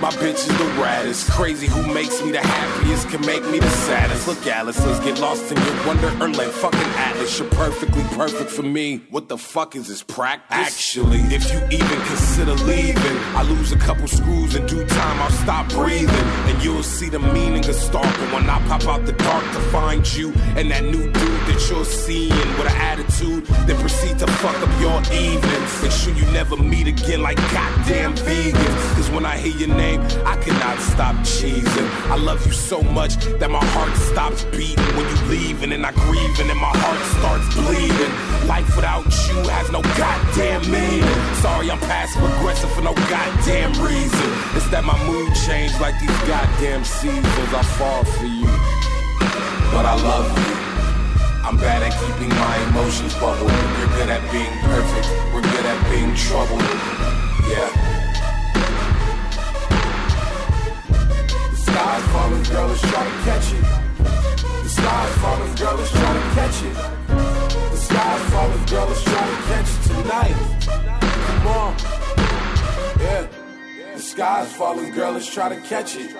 My 0.00 0.08
bitch 0.12 0.36
is 0.36 0.46
the 0.46 0.64
raddest. 0.80 1.30
Crazy 1.30 1.66
who 1.66 1.92
makes 1.92 2.22
me 2.22 2.32
the 2.32 2.40
happiest 2.40 3.10
can 3.10 3.20
make 3.26 3.44
me 3.50 3.58
the 3.58 3.68
saddest. 3.68 4.26
Look, 4.26 4.46
Alice, 4.46 4.82
let's 4.86 4.98
get 5.00 5.20
lost 5.20 5.52
in 5.52 5.58
your 5.58 5.86
wonder 5.86 6.08
wonderland. 6.08 6.52
Fucking 6.52 6.80
Atlas, 6.96 7.38
you're 7.38 7.50
perfectly 7.50 8.02
perfect 8.16 8.50
for 8.50 8.62
me. 8.62 9.02
What 9.10 9.28
the 9.28 9.36
fuck 9.36 9.76
is 9.76 9.88
this 9.88 10.02
practice? 10.02 10.56
Actually, 10.56 11.20
if 11.34 11.52
you 11.52 11.58
even 11.70 12.00
consider 12.06 12.54
leaving, 12.64 13.18
I 13.36 13.42
lose 13.42 13.72
a 13.72 13.78
couple 13.78 14.08
screws 14.08 14.54
in 14.54 14.64
due 14.66 14.86
time. 14.86 15.20
I'll 15.20 15.30
stop 15.30 15.68
breathing, 15.68 16.26
and 16.48 16.64
you'll 16.64 16.82
see 16.82 17.10
the 17.10 17.18
meaning 17.18 17.68
of 17.68 17.74
stalking 17.74 18.32
when 18.32 18.48
I 18.48 18.58
pop 18.68 18.84
out 18.86 19.04
the 19.04 19.12
dark 19.12 19.44
to 19.52 19.60
find 19.68 20.00
you 20.14 20.32
and 20.56 20.70
that 20.70 20.82
new 20.82 21.12
dude 21.12 21.40
that 21.48 21.66
you're 21.68 21.84
seeing 21.84 22.30
with 22.56 22.72
an 22.72 22.80
attitude. 22.80 23.44
that 23.66 23.76
proceed 23.80 24.18
to 24.20 24.26
fuck 24.26 24.56
up 24.56 24.80
your 24.80 24.98
evenings. 25.12 25.82
Make 25.82 25.92
sure 25.92 26.14
you 26.14 26.24
never 26.32 26.56
meet 26.56 26.86
again 26.86 27.22
like 27.22 27.36
goddamn 27.52 28.14
vegans. 28.14 28.94
Cause 28.94 29.10
when 29.10 29.26
I 29.26 29.36
hear 29.36 29.56
your 29.56 29.76
name, 29.76 29.89
I 29.98 30.36
cannot 30.36 30.78
stop 30.78 31.16
cheesing. 31.26 31.88
I 32.10 32.16
love 32.16 32.44
you 32.46 32.52
so 32.52 32.82
much 32.82 33.16
that 33.40 33.50
my 33.50 33.64
heart 33.74 33.96
stops 33.96 34.44
beating 34.56 34.84
when 34.94 35.08
you 35.08 35.18
leave, 35.26 35.62
and 35.62 35.72
then 35.72 35.84
I 35.84 35.92
grieve, 35.92 36.38
and 36.38 36.48
then 36.48 36.58
my 36.58 36.70
heart 36.70 37.00
starts 37.18 37.48
bleeding. 37.54 38.12
Life 38.46 38.70
without 38.76 39.06
you 39.26 39.38
has 39.50 39.70
no 39.72 39.82
goddamn 39.98 40.62
meaning. 40.70 41.18
Sorry, 41.42 41.70
I'm 41.70 41.80
passive 41.80 42.22
aggressive 42.22 42.70
for 42.72 42.82
no 42.82 42.94
goddamn 43.10 43.72
reason. 43.82 44.28
It's 44.54 44.68
that 44.70 44.84
my 44.84 44.98
mood 45.06 45.34
changed 45.46 45.80
like 45.80 45.98
these 45.98 46.20
goddamn 46.28 46.84
seasons. 46.84 47.50
I 47.50 47.62
fall 47.74 48.04
for 48.04 48.26
you, 48.26 48.50
but 49.74 49.86
I 49.86 49.94
love 49.98 50.28
you. 50.38 50.54
I'm 51.42 51.56
bad 51.56 51.82
at 51.82 51.90
keeping 51.98 52.30
my 52.30 52.56
emotions 52.70 53.14
bubbled. 53.14 53.50
You're 53.50 53.94
good 53.98 54.10
at 54.10 54.22
being 54.30 54.54
perfect. 54.62 55.08
We're 55.34 55.42
good 55.42 55.66
at 55.66 55.78
being 55.90 56.14
troubled. 56.14 56.62
Yeah. 57.50 57.89
Falling, 62.12 62.42
girl, 62.44 62.66
let's 62.68 62.80
try 62.80 63.04
to 63.04 63.16
catch 63.24 63.52
it. 63.52 63.64
The 64.62 64.68
sky's 64.68 65.14
falling, 65.18 65.54
girl, 65.56 65.76
let's 65.76 65.90
try 65.90 66.12
to 66.12 66.20
catch 66.34 66.62
it. 66.62 66.74
The 67.70 67.76
sky's 67.76 68.30
falling, 68.30 68.66
girl, 68.66 68.86
let's 68.86 69.04
try 69.04 69.26
to 69.30 69.36
catch 69.50 69.68
it 69.74 69.82
tonight. 69.88 70.36
Come 71.26 71.46
on. 71.46 71.76
Yeah. 73.00 73.26
The 73.94 74.00
sky's 74.00 74.52
falling, 74.52 74.92
girl, 74.92 75.12
let's 75.12 75.32
try 75.32 75.48
to 75.48 75.60
catch 75.62 75.96
it. 75.96 76.14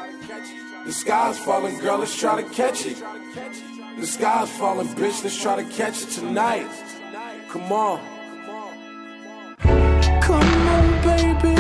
The 0.87 0.93
sky's 0.93 1.39
falling, 1.39 1.79
girl, 1.79 1.99
let's 1.99 2.19
try 2.19 2.41
to 2.43 2.49
catch 2.51 2.87
it. 2.87 3.03
The 3.99 4.07
sky's 4.07 4.51
falling, 4.59 4.89
bitch, 4.89 5.23
let's 5.25 5.41
try 5.41 5.57
to 5.63 5.65
catch 5.71 6.03
it 6.03 6.11
tonight. 6.11 6.71
Come 7.49 7.73
on. 7.73 8.01
Come 10.23 10.69
on, 10.75 11.03
baby. 11.03 11.55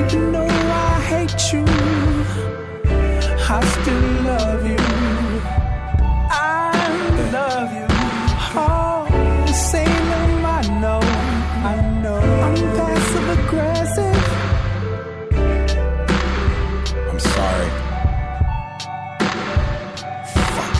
Even 0.00 0.32
though 0.32 0.46
I 0.46 1.00
hate 1.10 1.52
you, 1.52 1.64
I 3.50 3.64
still 3.64 4.08
love 4.24 4.66
you. 4.66 4.76
I 6.30 6.72
love 7.32 7.72
you. 7.72 7.86
Oh, 8.60 9.06
I 10.44 10.62
know, 10.82 11.00
I 11.00 11.76
know. 12.02 12.20
I'm 12.46 12.56
passive 12.76 13.28
aggressive. 13.38 14.20
I'm 17.08 17.20
sorry. 17.20 17.68
Fuck. 20.44 20.76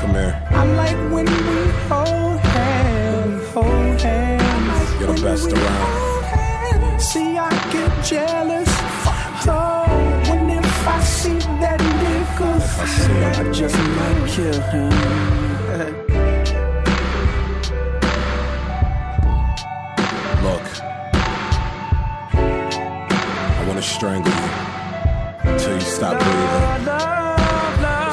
Come 0.00 0.12
here. 0.12 0.34
I 0.50 0.64
like 0.82 0.98
when 1.10 1.26
we 1.26 1.58
hold 1.88 2.38
hands, 2.40 3.48
hold 3.54 4.00
hands. 4.02 5.00
You're 5.00 5.14
the 5.14 5.22
best 5.22 5.52
around. 5.52 7.00
See, 7.00 7.38
I 7.38 7.50
get 7.72 8.04
jealous. 8.04 8.71
Nigga, 12.82 13.30
I 13.38 13.52
just 13.52 13.76
might 13.76 14.28
kill 14.28 14.60
him. 14.72 14.90
Look. 20.42 20.66
I 22.34 23.64
want 23.66 23.78
to 23.78 23.82
strangle 23.82 24.32
you 24.32 24.50
until 25.50 25.74
you 25.74 25.80
stop 25.80 26.18
breathing. 26.18 26.62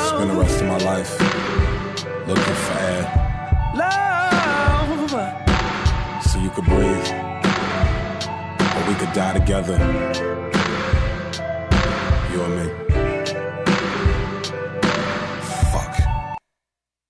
Spend 0.07 0.29
the 0.29 0.35
rest 0.35 0.61
of 0.61 0.67
my 0.67 0.77
life 0.77 1.19
looking 2.27 2.57
for 2.63 2.77
air 2.79 3.03
Love. 3.75 5.09
so 6.23 6.39
you 6.39 6.49
could 6.51 6.65
breathe. 6.65 7.09
Or 8.75 8.81
we 8.87 8.95
could 8.95 9.13
die 9.13 9.33
together. 9.33 9.77
You 12.31 12.41
and 12.43 12.55
me. 12.55 12.88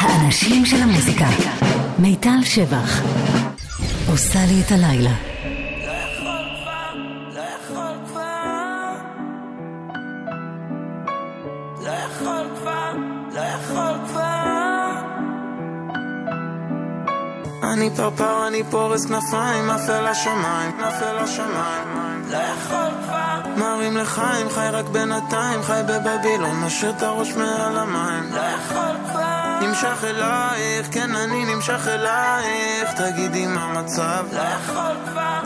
האנשים 0.00 0.66
של 0.66 0.82
המוזיקה. 0.82 1.26
מיטל 1.98 2.44
שבח. 2.44 3.02
עושה 4.08 4.38
לי 4.48 4.62
את 4.66 4.72
הלילה. 4.72 5.10
אני 17.72 17.90
פרפר, 17.96 18.48
אני 18.48 18.62
פורס 18.70 19.06
כנפיים, 19.06 19.70
השמיים, 19.70 20.80
עף 20.80 21.02
אל 21.02 21.18
השמיים. 21.18 22.00
לא 22.30 22.36
יכול 22.36 22.92
כבר, 23.04 23.40
מרים 23.56 23.96
לחיים, 23.96 24.50
חי 24.50 24.68
רק 24.72 24.84
בינתיים, 24.84 25.62
חי 25.62 25.80
בבבילון, 25.88 26.60
משאיר 26.60 26.90
את 26.90 27.02
הראש 27.02 27.32
מעל 27.32 27.78
המים. 27.78 28.32
לא 28.32 28.40
יכול 28.40 28.96
כבר, 29.10 29.19
נמשך 29.60 30.04
אלייך, 30.04 30.88
כן 30.92 31.16
אני 31.16 31.54
נמשך 31.54 31.86
אלייך, 31.86 32.92
תגידי 32.96 33.46
מה 33.46 33.64
המצב. 33.64 34.24
לא 34.32 34.40
יכול 34.40 34.96
כבר, 35.10 35.40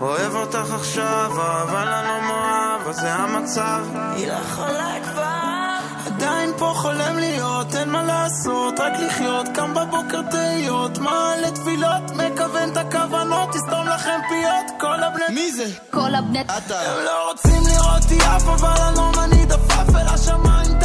אוהב 0.00 0.34
אותך 0.34 0.72
עכשיו, 0.74 1.32
אבל 1.62 1.88
אני 1.88 2.08
לא 2.08 2.20
מאוהב, 2.20 2.88
אז 2.88 2.96
זה 2.96 3.14
המצב. 3.14 3.84
היא 4.16 4.28
לא 4.28 4.32
יכולה 4.32 4.94
כבר. 5.02 5.50
עדיין 6.06 6.50
פה 6.58 6.72
חולם 6.76 7.18
להיות, 7.18 7.74
אין 7.74 7.90
מה 7.90 8.02
לעשות, 8.02 8.80
רק 8.80 8.92
לחיות, 9.06 9.48
קם 9.54 9.74
בבוקר 9.74 10.22
תהיות, 10.30 10.98
מעלה 10.98 11.50
תפילות, 11.50 12.10
מכוון 12.10 12.72
את 12.72 12.76
הכוונות, 12.76 13.48
תסתום 13.52 13.86
לכם 13.86 14.20
פיות, 14.28 14.80
כל 14.80 15.02
הבני... 15.02 15.24
מי 15.34 15.52
זה? 15.52 15.64
כל 15.90 16.14
הבני... 16.14 16.40
אתה. 16.40 16.80
הם 16.80 17.04
לא 17.04 17.30
רוצים 17.30 17.62
לראות 17.66 18.02
אותי 18.02 18.18
עף, 18.22 18.48
אבל 18.48 19.20
אני 19.24 19.46
דפף 19.46 19.94
אל 19.94 20.08
השמיים, 20.14 20.78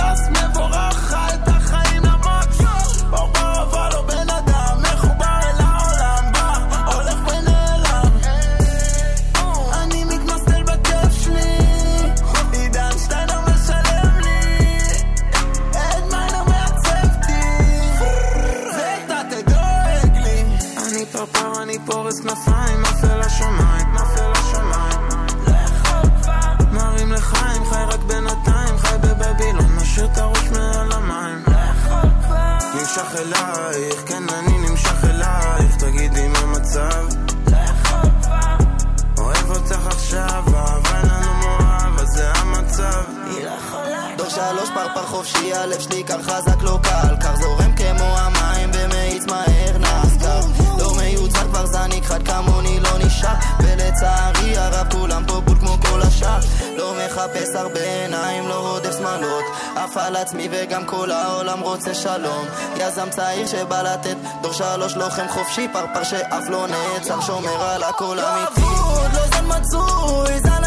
לוחם 65.57 65.67
חופשי, 65.67 65.67
פרפר 65.73 66.03
שאף 66.03 66.49
לא 66.49 66.67
נעצר, 66.67 67.21
שומר 67.21 67.63
על 67.63 67.83
הכל 67.83 68.19
אמיתי. 68.19 68.61
לא 68.61 68.67
אבוד, 68.67 69.13
לא 69.13 69.27
זן 69.27 69.45
מצוי, 69.47 70.39
זן 70.39 70.63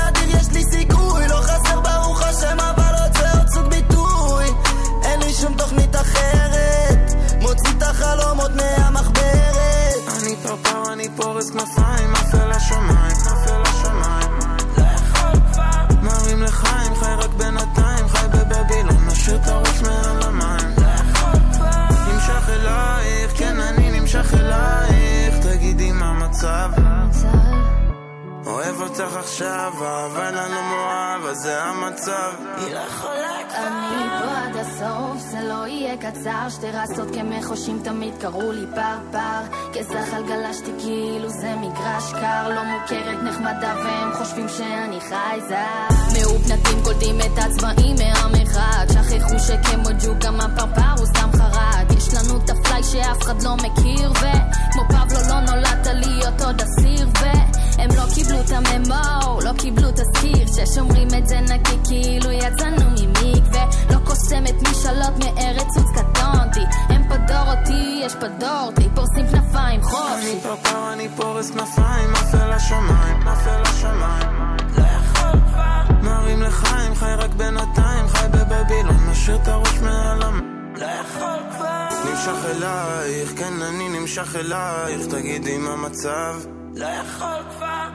קראו 38.21 38.53
לי 38.53 38.67
פרפר 38.75 39.57
כזחל 39.73 40.23
גלשתי 40.29 40.71
כאילו 40.79 41.29
זה 41.29 41.55
מגרש 41.57 42.13
קר. 42.13 42.49
לא 42.49 42.63
מוכרת 42.65 43.23
נחמדה 43.23 43.75
והם 43.85 44.13
חושבים 44.15 44.49
שאני 44.49 45.01
חייזר. 45.01 45.89
מאופנתים 46.13 46.85
קולטים 46.85 47.21
את 47.21 47.39
הצבעים 47.39 47.97
מהמרחק 47.97 48.87
שכחו 48.93 49.39
שכמו 49.39 49.89
ג'וק 50.05 50.19
גם 50.19 50.41
הפרפר 50.41 50.91
הוא 50.99 51.07
סתם 51.07 51.31
חרק 51.39 51.91
יש 51.97 52.15
לנו 52.15 52.37
את 52.45 52.51
הפליי 52.51 52.83
שאף 52.83 53.23
אחד 53.23 53.43
לא 53.43 53.57
מכיר 53.57 54.11
וכמו 54.11 54.83
פבלו 54.89 55.21
לא 55.29 55.41
נולדת 55.41 55.87
להיות 55.87 56.41
עוד 56.41 56.61
אסיר 56.61 57.09
והם 57.21 57.91
לא 57.97 58.03
קיבלו 58.15 58.41
את 58.41 58.51
הממו, 58.51 59.41
לא 59.45 59.51
קיבלו 59.59 59.89
תזכיר. 59.91 60.47
ששומרים 60.47 61.09
את 61.19 61.29
זה 61.29 61.41
נקי 61.41 61.77
כאילו 61.85 62.31
יצאנו 62.31 62.91
ממקווה. 62.91 63.65
לא 63.91 63.99
קוסמת 64.05 64.63
משאלות 64.63 65.19
מארץ 65.19 65.77
עוץ 65.77 65.87
קטונתי. 65.95 66.61
הם 66.89 66.98
פה 67.19 67.33
דור 67.33 67.55
אותי, 67.55 68.01
יש 68.05 68.15
פה 68.15 68.29
דור 68.29 68.63
אותי 68.67 68.89
פורסים 68.95 69.27
כנפיים 69.27 69.83
חופשי 69.83 70.33
אני 70.33 70.41
פרפר, 70.43 70.93
אני 70.93 71.09
פורס 71.17 71.51
כנפיים, 71.51 72.11
עף 72.13 72.35
אל 72.35 72.53
השמיים, 72.53 73.29
עף 73.29 73.47
אל 73.47 73.63
השמיים. 73.63 74.57
לא 74.79 74.83
יכול 74.83 75.41
כבר. 75.41 75.95
מרים 76.03 76.43
לחיים, 76.43 76.95
חי 76.95 77.13
רק 77.19 77.31
בינתיים, 77.31 78.09
חי 78.09 78.27
בבבילון, 78.29 79.11
משאיר 79.11 79.37
את 79.43 79.49
הראש 79.49 79.79
מעל 79.83 80.23
המים. 80.23 80.73
לא 80.77 80.85
יכול 80.85 81.39
כבר. 81.57 81.89
נמשך 82.11 82.45
אלייך, 82.45 83.33
כן 83.37 83.63
אני 83.63 83.89
נמשך 84.01 84.37
אלייך, 84.37 85.07
תגידי 85.07 85.59
מה 85.59 85.73
המצב? 85.73 86.35
לא 86.75 86.87
יכול 86.87 87.43
כבר. 87.57 87.89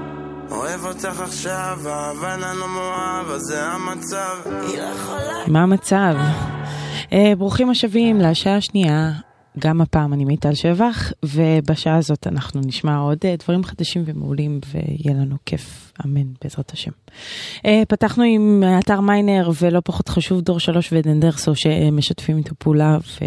אוהב 0.52 0.86
אותך 0.86 1.20
עכשיו, 1.20 1.80
אהבה 1.88 2.38
לנו 2.38 2.68
מואב, 2.68 3.32
אז 3.32 3.42
זה 3.42 3.64
המצב. 3.64 4.38
היא 4.46 4.78
לא 4.78 4.84
יכולה. 4.84 5.44
מה 5.48 5.64
המצב? 5.64 6.14
אה, 7.14 7.36
ברוכים 7.38 7.70
השבים 7.70 8.20
לשעה 8.20 8.56
השנייה, 8.56 9.12
גם 9.60 9.82
הפעם 9.82 10.14
אני 10.14 10.26
מיטל 10.26 10.54
שבח, 10.54 11.14
ובשעה 11.26 11.98
הזאת 11.98 12.28
אנחנו 12.28 12.62
נשמע 12.66 12.98
עוד 12.98 13.18
אה, 13.26 13.36
דברים 13.44 13.64
חדשים 13.64 14.04
ומעולים, 14.06 14.60
ויהיה 14.68 15.20
לנו 15.20 15.36
כיף, 15.46 15.94
אמן, 16.06 16.28
בעזרת 16.44 16.72
השם. 16.72 16.92
אה, 17.66 17.84
פתחנו 17.88 18.24
עם 18.24 18.64
אתר 18.80 19.02
מיינר, 19.02 19.50
ולא 19.62 19.82
פחות 19.86 20.10
חשוב, 20.10 20.42
דור 20.42 20.60
שלוש 20.60 20.94
ועדן 20.94 21.20
דרסו, 21.20 21.56
שמשתפים 21.56 22.38
איתו 22.38 22.56
פעולה, 22.58 22.98
ו... 22.98 23.26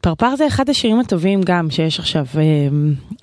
פרפר 0.00 0.36
זה 0.36 0.46
אחד 0.46 0.68
השירים 0.68 1.00
הטובים 1.00 1.40
גם 1.44 1.70
שיש 1.70 1.98
עכשיו, 1.98 2.26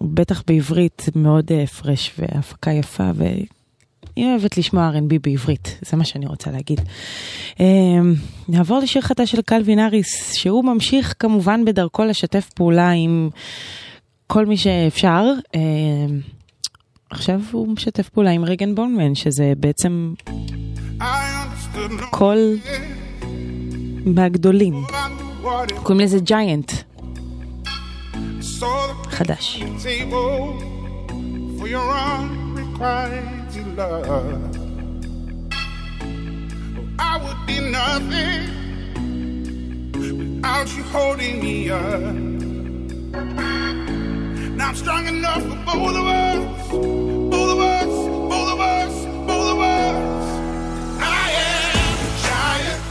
בטח 0.01 0.43
בעברית, 0.47 1.05
מאוד 1.15 1.51
אה, 1.51 1.67
פרש 1.67 2.11
והפקה 2.19 2.71
יפה, 2.71 3.11
ואני 4.17 4.31
אוהבת 4.31 4.57
לשמוע 4.57 4.91
R&B 4.93 5.19
בעברית, 5.21 5.77
זה 5.81 5.97
מה 5.97 6.05
שאני 6.05 6.25
רוצה 6.25 6.51
להגיד. 6.51 6.81
אה, 7.59 7.65
נעבור 8.49 8.79
לשיר 8.79 9.01
חדש 9.01 9.31
של 9.31 9.41
קלווין 9.41 9.79
אריס, 9.79 10.33
שהוא 10.33 10.65
ממשיך 10.65 11.13
כמובן 11.19 11.65
בדרכו 11.65 12.05
לשתף 12.05 12.49
פעולה 12.49 12.91
עם 12.91 13.29
כל 14.27 14.45
מי 14.45 14.57
שאפשר. 14.57 15.23
אה, 15.55 15.59
עכשיו 17.09 17.41
הוא 17.51 17.67
משתף 17.67 18.09
פעולה 18.09 18.31
עם 18.31 18.45
רגן 18.45 18.75
בונמן, 18.75 19.15
שזה 19.15 19.53
בעצם 19.57 20.13
קול 22.09 22.57
מהגדולים. 24.05 24.83
קוראים 25.83 25.99
לזה 25.99 26.19
ג'יינט. 26.19 26.71
חדש. 29.09 29.63
for 31.57 31.67
your 31.67 32.44
unrequited 32.81 33.77
love. 33.77 34.05
Oh, 34.07 34.39
I 36.99 37.17
would 37.23 37.45
be 37.47 37.59
nothing 37.59 38.51
without 39.93 40.75
you 40.75 40.83
holding 40.83 41.41
me 41.41 41.69
up. 41.69 42.13
Now 44.55 44.69
I'm 44.69 44.75
strong 44.75 45.07
enough 45.07 45.41
for 45.43 45.55
both 45.65 45.95
of 45.95 46.07
us, 46.07 46.69
both 46.69 47.51
of 47.51 47.59
us, 47.59 47.85
both 47.85 48.49
of 48.53 48.59
us, 48.59 49.05
both 49.27 49.51
of 49.53 49.59
us. 49.59 50.39
I 51.01 51.31
am 51.31 51.97
a 51.99 52.09
giant. 52.27 52.81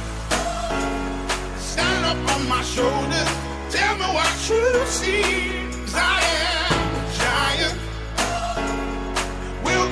Stand 1.59 2.05
up 2.07 2.19
on 2.35 2.49
my 2.49 2.63
shoulders. 2.63 3.31
Tell 3.71 3.97
me 3.97 4.07
what 4.17 4.49
you 4.49 4.87
see. 4.87 5.23
'Cause 5.85 5.95
I 5.95 5.99
am 6.21 6.54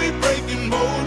be 0.02 0.10
breaking 0.20 0.68
boulders 0.68 1.01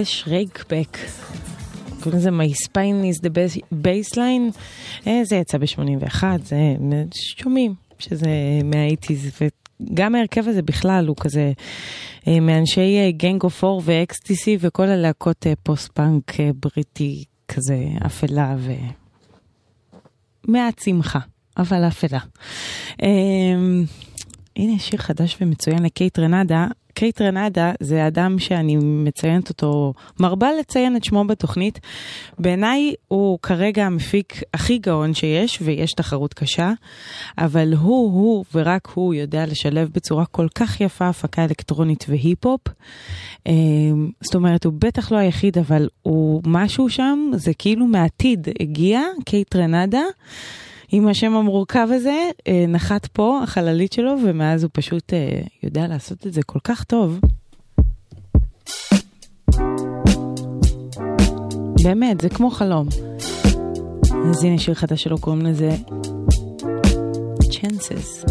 אלה 0.00 0.06
Shriekback. 0.06 0.98
קוראים 2.02 2.20
לזה 2.20 2.30
My 2.30 2.66
Spine 2.66 3.04
is 3.12 3.20
the 3.24 3.30
bassline. 3.74 4.58
אה, 5.06 5.20
זה 5.24 5.36
יצא 5.36 5.58
ב-81, 5.58 6.24
זה 6.44 6.56
שומעים 7.14 7.74
שזה 7.98 8.30
מה 8.64 8.76
eighties. 8.76 9.30
גם 9.94 10.14
ההרכב 10.14 10.48
הזה 10.48 10.62
בכלל 10.62 11.06
הוא 11.08 11.16
כזה 11.20 11.52
אה, 12.28 12.40
מאנשי 12.40 13.12
Gang 13.12 13.42
of 13.42 13.62
Four 13.62 13.82
ו 13.84 14.02
XTC 14.02 14.56
וכל 14.60 14.88
הלהקות 14.88 15.46
אה, 15.46 15.52
פוסט-פאנק 15.62 16.32
בריטי 16.54 17.24
כזה 17.48 17.84
אפלה 18.06 18.56
ומעט 20.46 20.78
שמחה, 20.84 21.20
אבל 21.56 21.88
אפלה. 21.88 22.20
אמ, 23.02 23.84
הנה 24.56 24.78
שיר 24.78 24.98
חדש 24.98 25.36
ומצוין 25.40 25.82
ל 25.82 26.18
Kaytranada, 26.18 26.66
Kaytranada 27.00 27.72
זה 27.80 28.06
אדם 28.06 28.38
שאני 28.38 28.76
מציינת 28.80 29.48
אותו, 29.48 29.92
מרבה 30.20 30.48
לציין 30.60 30.96
את 30.96 31.04
שמו 31.04 31.24
בתוכנית. 31.24 31.80
בעיניי 32.38 32.94
הוא 33.08 33.38
כרגע 33.42 33.86
המפיק 33.86 34.42
הכי 34.54 34.78
גאון 34.78 35.14
שיש, 35.14 35.58
ויש 35.62 35.92
תחרות 35.92 36.34
קשה, 36.34 36.72
אבל 37.38 37.74
הוא, 37.74 38.12
הוא 38.12 38.44
ורק 38.54 38.88
הוא 38.94 39.14
יודע 39.14 39.46
לשלב 39.46 39.90
בצורה 39.94 40.26
כל 40.26 40.46
כך 40.54 40.80
יפה 40.80 41.08
הפקה 41.08 41.44
אלקטרונית 41.44 42.04
והיפ-הופ. 42.08 42.60
אה, 43.46 43.52
זאת 44.20 44.34
אומרת, 44.34 44.64
הוא 44.64 44.72
בטח 44.78 45.12
לא 45.12 45.16
היחיד, 45.16 45.58
אבל 45.58 45.88
הוא 46.02 46.42
משהו 46.46 46.88
שם, 46.90 47.30
זה 47.34 47.52
כאילו 47.58 47.86
מהעתיד 47.86 48.48
הגיע, 48.60 49.00
Kaytranada. 49.24 50.02
עם 50.92 51.08
השם 51.08 51.34
המורכב 51.36 51.88
הזה, 51.90 52.30
אה, 52.48 52.64
נחת 52.68 53.06
פה 53.06 53.40
החללית 53.42 53.92
שלו, 53.92 54.16
ומאז 54.24 54.62
הוא 54.62 54.70
פשוט 54.72 55.12
אה, 55.12 55.40
יודע 55.62 55.86
לעשות 55.86 56.26
את 56.26 56.32
זה 56.32 56.42
כל 56.42 56.58
כך 56.64 56.84
טוב. 56.84 57.20
באמת, 61.82 62.20
זה 62.20 62.28
כמו 62.28 62.50
חלום. 62.50 62.88
אז 64.30 64.44
הנה 64.44 64.58
שיר 64.58 64.74
חדש 64.74 65.02
שלו, 65.02 65.18
קוראים 65.18 65.46
לזה 65.46 65.70
Chances. 67.50 68.30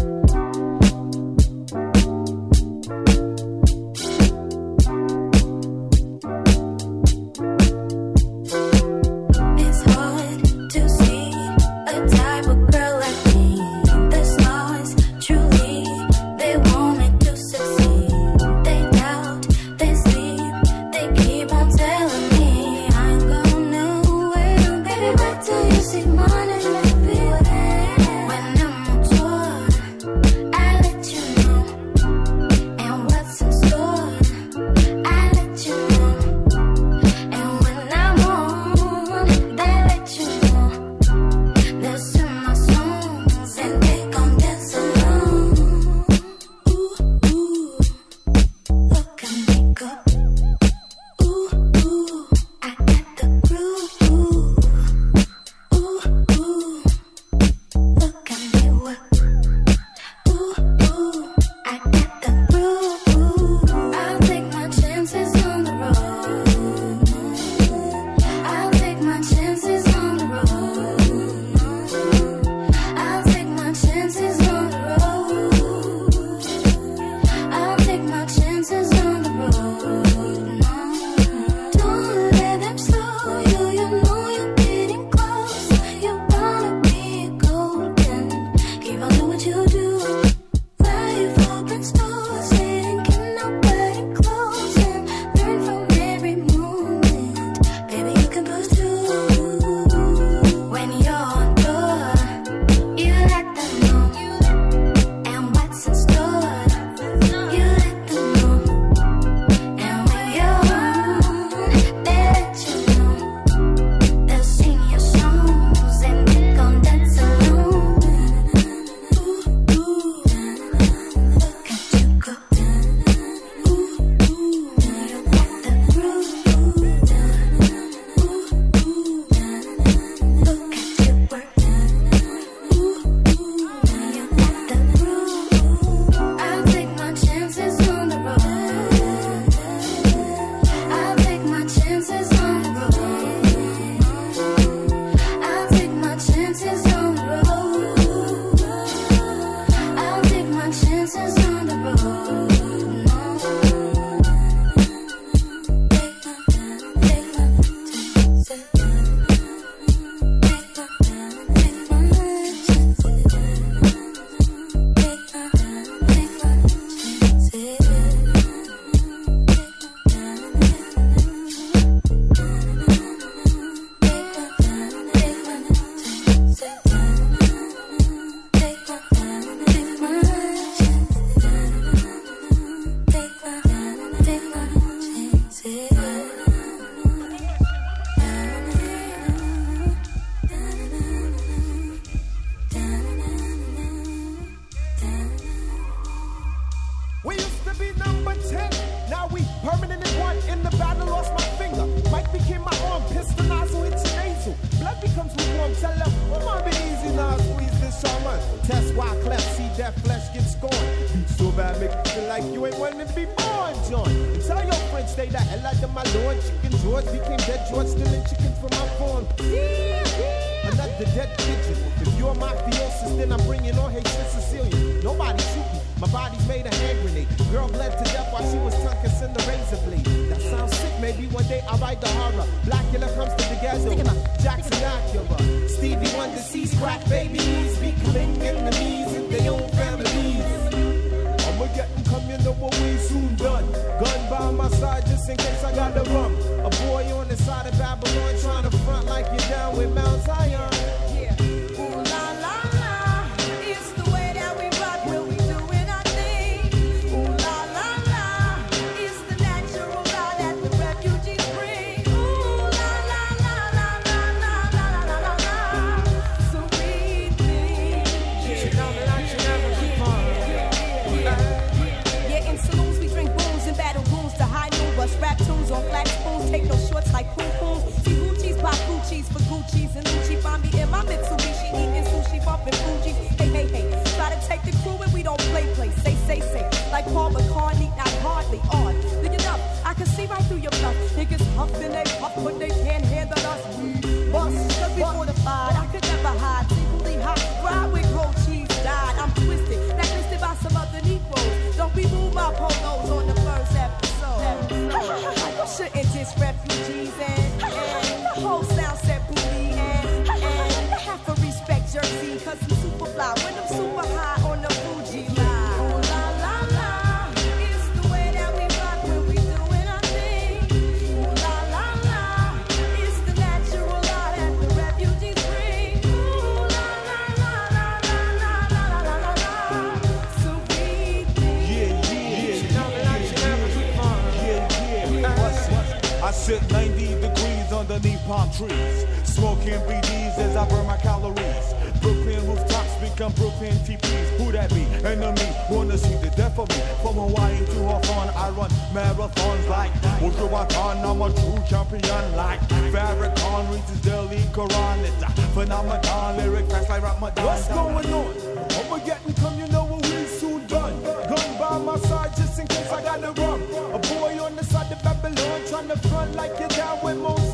Palm 338.40 338.50
trees, 338.52 339.06
smoking 339.24 339.80
BDs 339.88 340.38
as 340.38 340.56
I 340.56 340.68
burn 340.68 340.86
my 340.86 340.96
calories. 340.96 341.74
Brooklyn 342.00 342.40
rooftops 342.48 342.94
become 342.96 343.32
Brooklyn 343.32 343.76
TPs. 343.84 344.28
Who 344.38 344.52
that 344.52 344.70
be? 344.70 344.84
Enemy 345.04 345.48
wanna 345.70 345.98
see 345.98 346.14
the 346.16 346.30
death 346.36 346.58
of 346.58 346.68
me. 346.70 346.82
From 347.02 347.14
Hawaii 347.14 347.58
to 347.58 347.78
Hawthorne, 347.84 348.30
I 348.34 348.50
run 348.50 348.70
marathons 348.94 349.68
like 349.68 349.92
Wujuwatan. 350.20 351.04
I'm 351.04 351.20
a 351.20 351.28
true 351.32 351.62
champion 351.68 352.36
like 352.36 352.60
Farrakhan 352.92 353.72
reads 353.72 353.90
his 353.90 354.00
daily 354.00 354.42
Quran. 354.56 354.98
It's 355.04 355.22
a 355.22 355.30
phenomenon, 355.52 356.36
lyric 356.38 356.70
fast 356.70 356.88
like 356.88 357.02
Ramadan. 357.02 357.44
What's 357.44 357.68
going 357.68 358.14
on? 358.20 358.60
Armageddon 358.78 359.34
come, 359.34 359.58
you 359.58 359.68
know 359.68 359.84
what 359.84 360.02
we 360.02 360.24
soon 360.24 360.66
done. 360.66 361.02
Gun 361.02 361.58
by 361.58 361.78
my 361.78 361.98
side 361.98 362.34
just 362.36 362.58
in 362.58 362.66
case 362.66 362.90
I 362.90 363.02
gotta 363.02 363.32
run. 363.40 363.60
A 363.92 363.98
boy 363.98 364.38
on 364.42 364.56
the 364.56 364.64
side 364.64 364.90
of 364.92 365.02
Babylon 365.02 365.60
trying 365.68 365.88
to 365.88 365.98
front 366.08 366.34
like 366.34 366.58
you're 366.58 366.68
down 366.68 366.98
with 367.04 367.18
Mount 367.18 367.49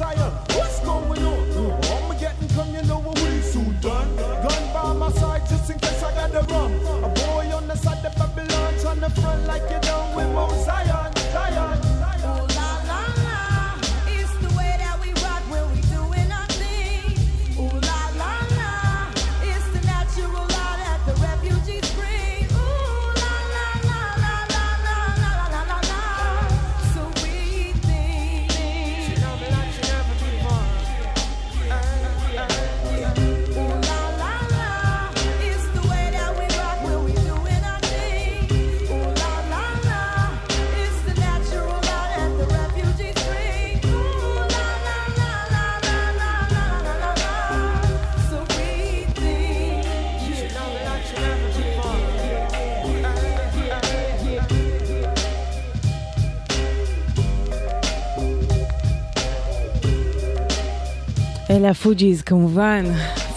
אלה 61.66 61.72
הפוג'יז 61.72 62.22
כמובן, 62.22 62.84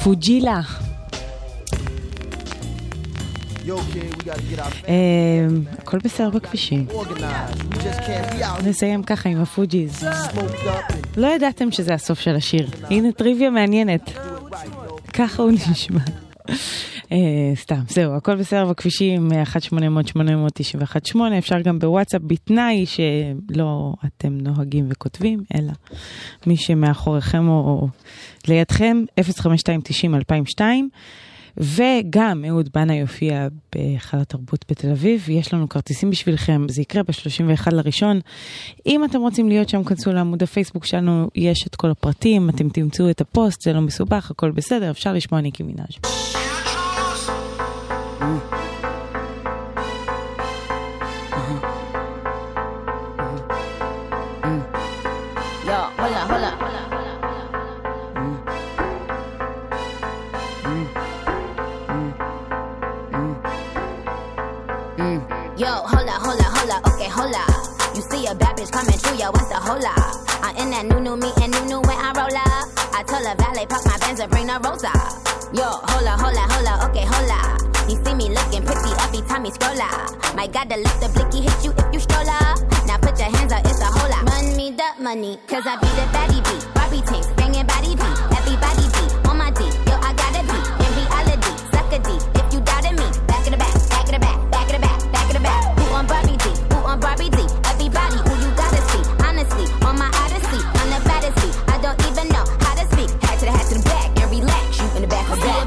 פוג'ילה. 0.03 0.61
אמ, 4.87 5.63
הכל 5.77 5.97
בסדר 6.03 6.29
בכבישים. 6.29 6.85
נסיים 8.65 9.03
ככה 9.03 9.29
עם 9.29 9.41
הפוג'יז. 9.41 10.03
לא 11.17 11.27
ידעתם 11.27 11.71
שזה 11.71 11.93
הסוף 11.93 12.19
של 12.19 12.35
השיר. 12.35 12.67
הנה 12.89 13.11
טריוויה 13.11 13.49
מעניינת. 13.49 14.11
ככה 15.13 15.43
הוא 15.43 15.51
נשמע. 15.51 16.01
אה, 17.11 17.55
סתם, 17.55 17.81
זהו, 17.87 18.15
הכל 18.15 18.35
בסדר 18.35 18.65
בכבישים, 18.65 19.29
1-800-891-8, 21.15 21.17
אפשר 21.37 21.61
גם 21.61 21.79
בוואטסאפ 21.79 22.21
בתנאי 22.27 22.85
שלא 22.85 23.93
אתם 24.05 24.37
נוהגים 24.37 24.85
וכותבים, 24.89 25.43
אלא 25.55 25.71
מי 26.47 26.57
שמאחוריכם 26.57 27.47
או 27.47 27.87
לידכם, 28.47 29.03
05290-2002. 29.19 30.61
וגם 31.57 32.45
אהוד 32.49 32.69
בנה 32.73 32.95
יופיע 32.95 33.47
בהיכל 33.75 34.17
התרבות 34.17 34.65
בתל 34.69 34.91
אביב, 34.91 35.29
יש 35.29 35.53
לנו 35.53 35.69
כרטיסים 35.69 36.09
בשבילכם, 36.09 36.65
זה 36.69 36.81
יקרה 36.81 37.03
ב-31 37.03 37.71
לראשון. 37.71 38.19
אם 38.85 39.05
אתם 39.05 39.19
רוצים 39.19 39.49
להיות 39.49 39.69
שם, 39.69 39.83
כנסו 39.83 40.13
לעמוד 40.13 40.43
הפייסבוק 40.43 40.85
שלנו, 40.85 41.29
יש 41.35 41.67
את 41.67 41.75
כל 41.75 41.91
הפרטים, 41.91 42.49
אתם 42.49 42.69
תמצאו 42.69 43.09
את 43.09 43.21
הפוסט, 43.21 43.61
זה 43.61 43.73
לא 43.73 43.81
מסובך, 43.81 44.31
הכל 44.31 44.51
בסדר, 44.51 44.91
אפשר 44.91 45.13
לשמוע 45.13 45.41
ניקי 45.41 45.63
מנאז'. 45.63 46.38
Mm-hmm. 48.29 48.69
Mm-hmm. 51.33 51.65
Mm-hmm. 65.01 65.57
Yo, 65.57 65.65
hold 65.65 66.07
on, 66.07 66.21
hold 66.21 66.39
up, 66.39 66.53
hold 66.53 66.69
up, 66.69 66.77
hola, 66.77 66.77
hola, 66.77 66.81
okay, 66.93 67.09
hola. 67.09 67.43
You 67.95 68.01
see 68.01 68.27
a 68.27 68.35
bad 68.35 68.57
bitch 68.57 68.71
coming 68.71 68.93
through, 68.99 69.17
yo, 69.17 69.31
what's 69.31 69.49
the 69.49 69.55
hola? 69.55 69.89
I 70.45 70.53
in 70.61 70.69
that 70.69 70.85
new 70.85 70.99
new 70.99 71.17
me 71.17 71.31
and 71.41 71.51
new 71.51 71.65
new 71.65 71.81
when 71.81 71.97
I 71.97 72.13
roll 72.13 72.29
up. 72.29 72.69
I 72.93 73.01
tell 73.07 73.25
a 73.25 73.33
valet, 73.33 73.65
pop 73.65 73.83
my 73.87 73.97
bands 73.97 74.21
and 74.21 74.29
bring 74.29 74.45
the 74.45 74.53
up 74.53 74.65
Yo, 75.51 75.63
hold 75.65 76.05
up, 76.05 76.19
hold 76.19 76.37
up, 76.37 76.51
hold 76.51 76.67
up, 76.67 76.89
okay, 76.91 77.05
hola 77.05 77.18
looking 78.49 78.65
pretty 78.65 78.89
every 79.01 79.21
time 79.27 79.45
he 79.45 79.51
scroll. 79.51 79.75
My 80.35 80.47
God, 80.47 80.69
the 80.69 80.77
let 80.77 81.01
the 81.01 81.09
blicky 81.13 81.41
hit 81.41 81.63
you 81.63 81.71
if 81.71 81.93
you 81.93 81.99
stroll. 81.99 82.25
Now 82.25 82.97
put 82.97 83.17
your 83.19 83.29
hands 83.29 83.51
up, 83.51 83.65
it's 83.65 83.81
a 83.81 83.85
whole 83.85 84.09
lot. 84.09 84.27
Run 84.29 84.55
me 84.55 84.71
the 84.71 85.01
money, 85.01 85.37
cause 85.47 85.63
I 85.65 85.75
be 85.77 85.87
the 85.87 86.05
baddie 86.13 86.43
beat. 86.43 86.73
Barbie 86.73 87.01
tanks, 87.01 87.27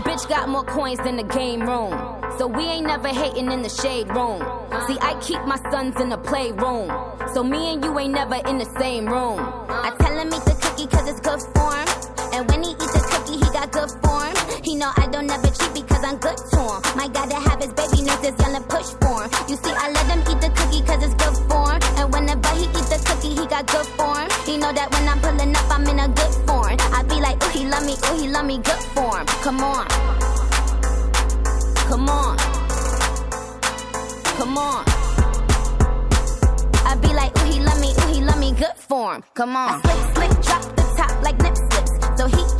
bitch 0.02 0.28
got 0.28 0.48
more 0.48 0.64
coins 0.64 0.98
than 0.98 1.16
the 1.16 1.24
game 1.24 1.60
room. 1.60 1.92
So 2.38 2.46
we 2.46 2.64
ain't 2.64 2.86
never 2.86 3.08
hating 3.08 3.50
in 3.50 3.62
the 3.62 3.68
shade 3.68 4.08
room. 4.08 4.40
See, 4.86 4.98
I 5.00 5.18
keep 5.20 5.40
my 5.46 5.58
sons 5.70 6.00
in 6.00 6.08
the 6.08 6.18
playroom. 6.18 6.90
So 7.34 7.42
me 7.44 7.74
and 7.74 7.84
you 7.84 7.98
ain't 7.98 8.12
never 8.12 8.36
in 8.48 8.58
the 8.58 8.68
same 8.78 9.06
room. 9.06 9.38
I 9.68 9.94
tell 9.98 10.18
him 10.18 10.28
eat 10.28 10.44
the 10.44 10.56
cookie 10.60 10.86
cause 10.88 11.08
it's 11.08 11.20
good 11.20 11.32
for 14.64 14.92
I 14.96 15.06
don't 15.10 15.26
never 15.26 15.48
cheat 15.48 15.74
because 15.74 16.04
I'm 16.04 16.18
good 16.18 16.36
to 16.36 16.60
him. 16.60 16.96
My 16.96 17.08
God, 17.08 17.30
to 17.30 17.36
have 17.36 17.60
his 17.60 17.72
baby 17.72 18.02
nurses 18.02 18.34
yelling 18.38 18.62
push 18.64 18.94
for 19.00 19.24
him. 19.24 19.30
You 19.48 19.56
see, 19.56 19.72
I 19.74 19.90
let 19.90 20.06
him 20.06 20.20
eat 20.20 20.40
the 20.40 20.50
cookie 20.54 20.82
cause 20.86 21.02
it's 21.02 21.14
good 21.14 21.36
for 21.50 21.72
him. 21.72 21.80
And 21.98 22.12
whenever 22.12 22.48
he 22.54 22.64
eat 22.64 22.86
the 22.86 22.98
cookie, 23.06 23.34
he 23.34 23.46
got 23.46 23.66
good 23.66 23.86
form. 23.98 24.28
He 24.46 24.56
know 24.58 24.72
that 24.72 24.90
when 24.92 25.08
I'm 25.08 25.20
pulling 25.20 25.54
up, 25.56 25.70
I'm 25.70 25.86
in 25.86 25.98
a 25.98 26.08
good 26.08 26.34
form. 26.46 26.76
I 26.94 27.02
be 27.02 27.18
like, 27.20 27.42
ooh, 27.42 27.50
he 27.50 27.66
love 27.66 27.84
me, 27.84 27.94
ooh, 27.94 28.20
he 28.20 28.28
love 28.28 28.46
me, 28.46 28.58
good 28.58 28.82
form. 28.94 29.26
Come 29.42 29.60
on. 29.62 29.86
Come 31.90 32.08
on. 32.08 32.36
Come 34.38 34.58
on. 34.58 34.84
I 36.86 36.96
be 37.00 37.08
like, 37.14 37.36
ooh, 37.38 37.50
he 37.50 37.60
love 37.60 37.80
me, 37.80 37.90
ooh, 37.90 38.12
he 38.14 38.20
love 38.22 38.38
me, 38.38 38.52
good 38.52 38.76
form. 38.76 39.24
Come 39.34 39.56
on. 39.56 39.80
I 39.84 40.14
slick, 40.14 40.14
slick, 40.14 40.42
drop 40.46 40.62
the 40.76 40.82
top 40.96 41.22
like 41.22 41.38
nip 41.42 41.56
slips. 41.56 41.92
So 42.16 42.26
he 42.26 42.51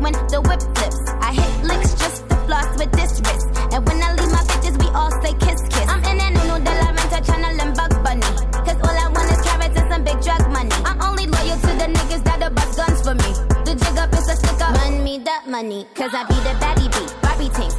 when 0.00 0.12
the 0.30 0.40
whip 0.40 0.62
flips. 0.76 1.00
I 1.20 1.32
hit 1.34 1.52
licks 1.64 1.94
just 1.94 2.28
to 2.28 2.36
floss 2.46 2.68
with 2.78 2.92
this 2.92 3.20
wrist. 3.20 3.48
And 3.72 3.80
when 3.86 3.98
I 4.02 4.14
leave 4.14 4.32
my 4.32 4.42
bitches, 4.50 4.76
we 4.82 4.88
all 4.94 5.10
say 5.22 5.32
kiss, 5.38 5.60
kiss. 5.68 5.88
I'm 5.88 6.02
in 6.04 6.18
that 6.18 6.32
new 6.32 6.58
de 6.64 6.72
la 6.80 6.88
renta 6.96 7.18
tryna 7.26 7.50
learn 7.58 7.72
bug 7.74 7.92
bunny. 8.04 8.30
Cause 8.66 8.78
all 8.86 8.96
I 8.96 9.08
want 9.14 9.30
is 9.30 9.40
carrots 9.46 9.78
and 9.78 9.88
some 9.92 10.04
big 10.04 10.18
drug 10.22 10.42
money. 10.52 10.74
I'm 10.84 11.00
only 11.02 11.26
loyal 11.26 11.58
to 11.66 11.72
the 11.82 11.88
niggas 11.96 12.24
that'll 12.24 12.50
bust 12.50 12.76
guns 12.76 13.00
for 13.02 13.14
me. 13.14 13.30
The 13.66 13.74
jig 13.74 13.98
up 13.98 14.12
is 14.14 14.28
a 14.28 14.36
stick 14.36 14.60
up. 14.60 14.74
Run 14.76 15.02
me 15.02 15.18
that 15.24 15.48
money. 15.48 15.86
Cause 15.94 16.12
I 16.14 16.24
be 16.24 16.34
the 16.46 16.54
baddie 16.62 16.90
beat. 16.94 17.10
Barbie 17.22 17.50
team, 17.50 17.70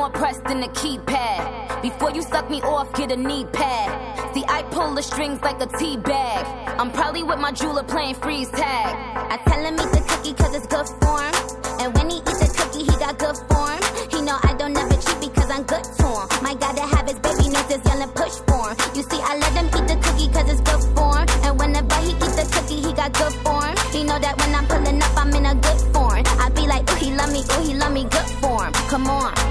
more 0.00 0.08
pressed 0.08 0.42
than 0.44 0.62
a 0.62 0.68
keypad. 0.68 1.82
Before 1.82 2.10
you 2.10 2.22
suck 2.22 2.48
me 2.48 2.62
off, 2.62 2.90
get 2.94 3.12
a 3.12 3.16
knee 3.16 3.44
pad. 3.52 3.88
See, 4.32 4.44
I 4.48 4.62
pull 4.74 4.94
the 4.94 5.02
strings 5.02 5.42
like 5.42 5.60
a 5.60 5.68
tea 5.78 5.98
bag. 5.98 6.42
I'm 6.80 6.90
probably 6.90 7.22
with 7.22 7.38
my 7.38 7.52
jeweler 7.52 7.82
playing 7.82 8.14
freeze 8.14 8.48
tag. 8.48 8.90
I 9.32 9.36
tell 9.48 9.62
him 9.62 9.74
eat 9.74 9.92
the 9.92 10.02
cookie 10.08 10.32
cause 10.32 10.54
it's 10.56 10.66
good 10.74 10.88
form. 11.02 11.32
And 11.80 11.92
when 11.96 12.08
he 12.08 12.16
eats 12.16 12.40
the 12.40 12.48
cookie, 12.56 12.84
he 12.90 12.94
got 13.04 13.18
good 13.18 13.36
form. 13.50 13.80
He 14.08 14.24
know 14.24 14.38
I 14.40 14.54
don't 14.56 14.72
never 14.72 14.96
cheat 15.04 15.20
because 15.20 15.50
I'm 15.50 15.64
good 15.64 15.84
to 15.84 16.08
him. 16.16 16.26
My 16.40 16.54
God, 16.54 16.80
to 16.80 16.86
have 16.96 17.04
his 17.04 17.18
baby 17.20 17.52
nurses 17.52 17.84
yelling 17.84 18.12
push 18.16 18.36
for 18.48 18.72
him. 18.72 18.76
You 18.96 19.02
see, 19.04 19.20
I 19.20 19.36
let 19.36 19.52
him 19.52 19.68
eat 19.68 19.84
the 19.84 19.96
cookie 20.00 20.32
cause 20.32 20.48
it's 20.48 20.64
good 20.64 20.82
form. 20.96 21.28
And 21.44 21.52
whenever 21.60 21.98
he 22.08 22.16
eat 22.16 22.34
the 22.40 22.46
cookie, 22.56 22.80
he 22.80 22.90
got 22.96 23.12
good 23.12 23.36
form. 23.44 23.76
He 23.92 24.00
know 24.08 24.16
that 24.16 24.32
when 24.40 24.50
I'm 24.56 24.64
pulling 24.64 24.96
up, 25.04 25.12
I'm 25.20 25.28
in 25.36 25.44
a 25.44 25.54
good 25.60 25.80
form. 25.92 26.24
I 26.40 26.48
be 26.56 26.64
like, 26.64 26.88
ooh, 26.88 26.96
he 27.04 27.12
love 27.12 27.30
me, 27.36 27.44
ooh, 27.44 27.68
he 27.68 27.74
love 27.76 27.92
me, 27.92 28.04
good 28.08 28.30
form. 28.40 28.72
Come 28.88 29.04
on. 29.12 29.49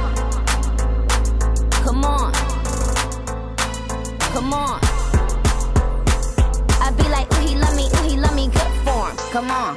Come 4.40 4.54
on. 4.54 4.80
I 6.80 6.94
be 6.96 7.04
like, 7.10 7.30
ooh, 7.34 7.42
he 7.46 7.56
love 7.56 7.76
me, 7.76 7.90
he 8.08 8.16
love 8.16 8.34
me, 8.34 8.48
good 8.48 8.72
form. 8.86 9.18
Come 9.34 9.52
on. 9.52 9.76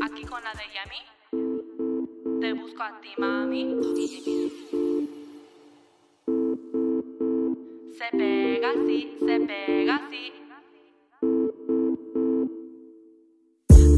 Aquí 0.00 0.24
con 0.26 0.40
la 0.44 0.52
de 0.54 0.64
Yami. 0.76 2.40
Te 2.40 2.52
busco 2.52 2.82
a 2.84 3.00
ti, 3.00 3.08
mami. 3.18 4.09
Se 8.10 8.16
pega 8.16 8.70
así, 8.70 9.16
se 9.20 9.40
pega 9.40 9.96
así. 9.96 10.32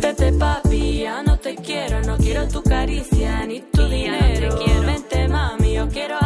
Vete 0.03 0.33
papi, 0.35 0.99
ya 0.99 1.23
no 1.23 1.39
te 1.39 1.55
quiero, 1.55 2.03
no 2.03 2.19
quiero 2.19 2.47
tu 2.49 2.63
caricia 2.63 3.47
ni 3.47 3.61
tu 3.61 3.89
dinero. 3.89 4.59
Vente 4.85 5.29
mami, 5.29 5.75
yo 5.75 5.89
quiero 5.89 6.22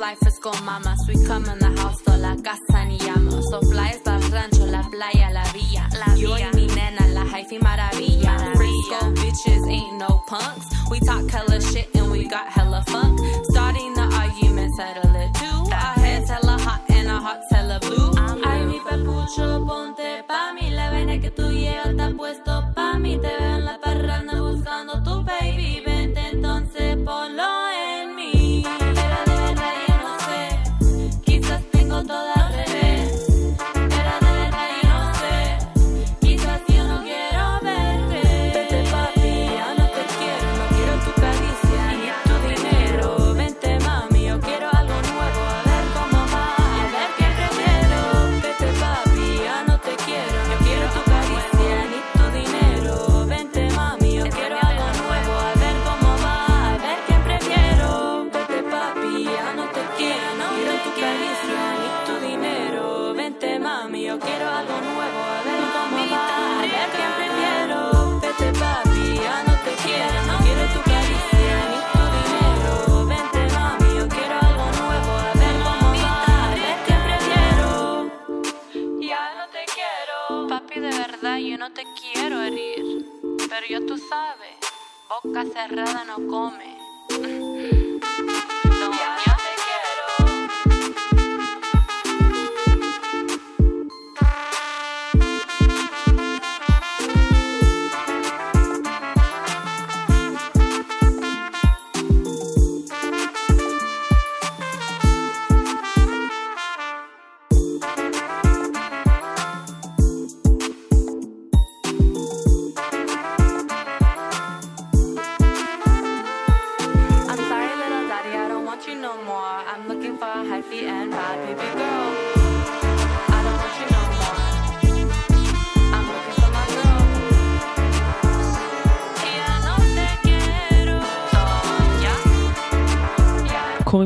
is 0.00 0.38
con 0.38 0.64
mamas. 0.64 0.98
We 1.08 1.14
come 1.26 1.44
in 1.46 1.58
the 1.58 1.70
house, 1.80 2.00
toda 2.02 2.18
la 2.18 2.36
casa 2.36 2.84
ni 2.84 2.98
llamo. 2.98 3.42
So 3.50 3.60
fly 3.62 3.90
es 3.90 4.06
el 4.06 4.30
rancho, 4.30 4.66
la 4.66 4.82
playa, 4.82 5.30
la 5.30 5.44
villa. 5.52 5.88
Yo 6.16 6.36
y 6.36 6.44
mi 6.54 6.66
nena, 6.68 7.06
la 7.08 7.24
hyphy 7.24 7.58
maravilla. 7.58 8.36
Frisco 8.54 9.12
bitches 9.14 9.66
ain't 9.68 9.98
no 9.98 10.22
punks. 10.28 10.66
We 10.90 11.00
talk 11.00 11.28
hella 11.30 11.60
shit 11.60 11.88
and 11.94 12.10
we 12.10 12.28
got 12.28 12.48
hella 12.48 12.84
funk. 12.86 13.18
Starting 13.50 13.94
the 13.94 14.02
argument, 14.02 14.72
settle 14.76 15.14
it 15.16 15.34
too. 15.34 15.72
Our 15.72 15.94
heads 16.04 16.30
hella 16.30 16.58
hot 16.58 16.82
and 16.90 17.08
our 17.08 17.20
hearts 17.20 17.50
hella 17.50 17.80
blue. 17.80 18.12
Ay, 18.44 18.64
mi 18.66 18.78
papucho, 18.78 19.66
ponte 19.66 20.22
pa' 20.28 20.52
mí. 20.54 20.70
La 20.70 20.90
vaina 20.90 21.20
que 21.20 21.30
tú 21.30 21.50
llevas 21.50 21.88
está 21.88 22.10
puesto 22.16 22.72
pa' 22.74 22.98
mí. 22.98 23.18
Te 23.18 23.28
veo 23.28 23.56
en 23.56 23.64
la 23.64 23.78
parranda 23.80 24.07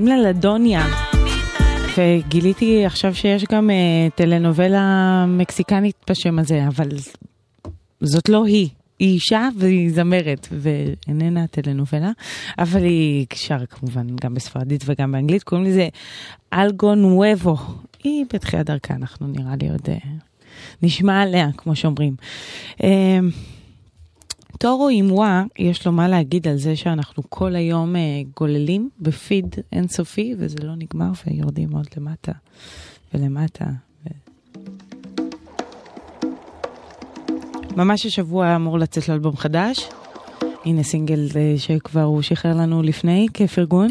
קוראים 0.03 0.23
לה 0.23 0.31
לדוניה. 0.31 0.87
וגיליתי 1.97 2.87
עכשיו 2.87 3.15
שיש 3.15 3.45
גם 3.45 3.71
אה, 3.71 4.09
טלנובלה 4.15 5.25
מקסיקנית 5.29 5.97
בשם 6.11 6.39
הזה, 6.39 6.67
אבל 6.69 6.89
זאת 8.01 8.29
לא 8.29 8.45
היא. 8.45 8.69
היא 8.99 9.15
אישה 9.15 9.49
והיא 9.59 9.93
זמרת, 9.93 10.49
ואיננה 10.51 11.47
טלנובלה, 11.47 12.11
אבל 12.59 12.83
היא 12.83 13.27
שרה 13.35 13.67
כמובן 13.67 14.07
גם 14.23 14.35
בספרדית 14.35 14.85
וגם 14.87 15.13
באנגלית, 15.13 15.43
קוראים 15.43 15.67
לזה 15.67 15.89
אלגו 16.53 16.95
נואבו. 16.95 17.57
היא 18.05 18.25
בתחילת 18.35 18.67
דרכה, 18.67 18.95
אנחנו 18.95 19.27
נראה 19.27 19.55
לי 19.61 19.71
עוד 19.71 19.89
אה, 19.89 19.97
נשמע 20.83 21.23
עליה, 21.23 21.49
כמו 21.57 21.77
שאומרים. 21.77 22.15
אה, 22.83 23.19
טורו 24.59 24.89
אימווה, 24.89 25.45
יש 25.59 25.87
לו 25.87 25.93
מה 25.93 26.09
להגיד 26.09 26.49
על 26.49 26.57
זה 26.57 26.77
שאנחנו 26.77 27.23
כל 27.29 27.55
היום 27.55 27.97
אה, 27.97 28.01
גוללים 28.37 28.91
בפיד 29.01 29.57
אינסופי, 29.73 30.35
וזה 30.39 30.57
לא 30.63 30.75
נגמר, 30.77 31.11
ויורדים 31.27 31.73
עוד 31.73 31.87
למטה 31.97 32.33
ולמטה. 33.15 33.65
ו... 34.07 34.09
ממש 37.77 38.07
השבוע 38.07 38.57
אמור 38.57 38.79
לצאת 38.79 39.09
לו 39.09 39.15
אלבום 39.15 39.37
חדש. 39.37 39.89
הנה 40.65 40.83
סינגל 40.83 41.29
אה, 41.37 41.55
שכבר 41.59 42.03
הוא 42.03 42.23
שחרר 42.23 42.57
לנו 42.57 42.83
לפני 42.83 43.27
כפרגון. 43.35 43.91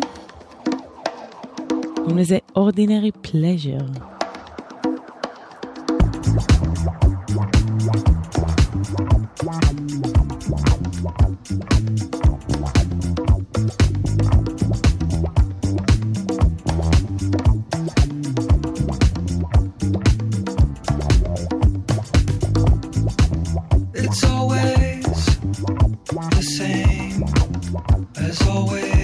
קוראים 1.96 2.18
לזה 2.18 2.38
Ordinary 2.58 3.28
Pleasure. 3.28 4.12
It's 23.94 24.24
always 24.24 25.04
the 26.32 26.42
same 26.42 27.26
as 28.16 28.42
always. 28.48 29.01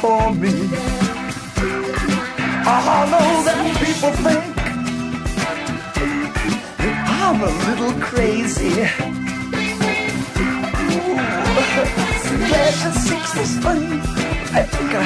for 0.00 0.32
me. 0.34 0.54
A 2.72 2.76
hollow 2.86 3.28
that 3.46 3.60
people 3.82 4.12
think 4.24 4.44
I'm 7.20 7.38
a 7.42 7.52
little 7.66 7.94
crazy. 8.00 8.74
Ooh, 10.94 11.18
pleasure 12.46 12.94
seeks 13.06 13.32
this 13.32 13.52
funny. 13.58 14.00
I 14.58 14.62
think 14.72 14.90
I 14.94 15.04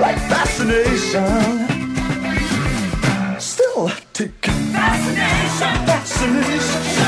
like 0.00 0.18
fascination. 0.32 1.32
Still, 3.40 3.88
I 3.88 3.90
take 4.14 4.46
fascination, 4.46 5.74
fascination. 5.86 7.01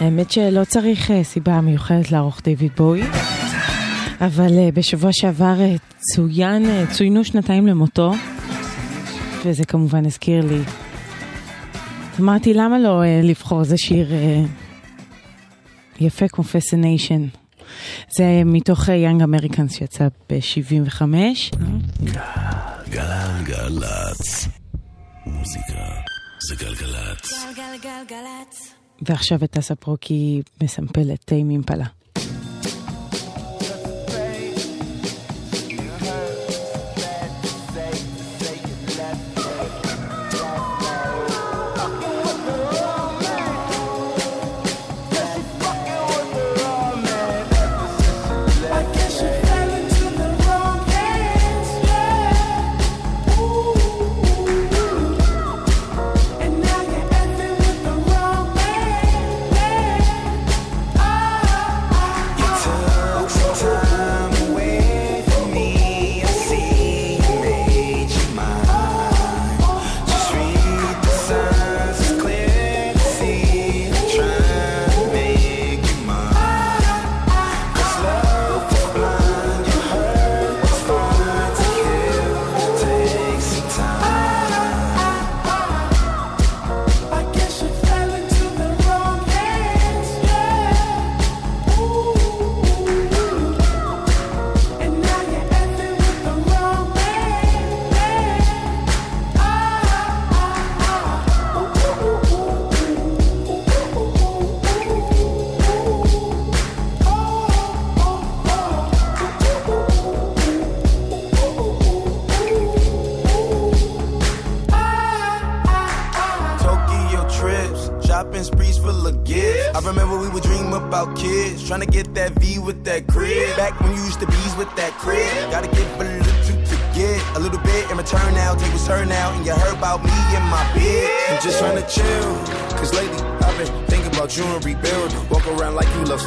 האמת 0.00 0.30
שלא 0.30 0.64
צריך 0.64 1.10
אה, 1.10 1.24
סיבה 1.24 1.60
מיוחדת 1.60 2.12
לערוך 2.12 2.40
דיוויד 2.44 2.72
בואי, 2.76 3.02
אבל 4.20 4.58
אה, 4.58 4.68
בשבוע 4.74 5.10
שעבר 5.12 5.60
אה, 5.60 5.74
צוין, 5.98 6.86
צוינו 6.90 7.24
שנתיים 7.24 7.66
למותו, 7.66 8.12
וזה 9.44 9.64
כמובן 9.64 10.06
הזכיר 10.06 10.46
לי. 10.46 10.60
אמרתי, 12.20 12.54
למה 12.54 12.78
לא 12.78 13.02
לבחור? 13.22 13.60
איזה 13.60 13.78
שיר 13.78 14.12
יפה 16.00 16.28
כמו 16.28 16.44
Fascination? 16.44 17.26
זה 18.10 18.42
מתוך 18.44 18.88
Young 18.88 19.22
Americans 19.22 19.76
שיצא 19.76 20.08
ב-75. 20.30 21.02
גלגלצ. 22.90 24.48
מוזיקה 25.26 25.82
זה 26.48 26.54
גלגלצ. 26.64 27.46
גלגלגלצ. 27.56 28.77
ועכשיו 29.02 29.44
את 29.44 29.58
אסה 29.58 29.74
פרוקי 29.74 30.42
מסמפלת 30.62 31.20
תה 31.24 31.34
מאימפלה. 31.44 31.86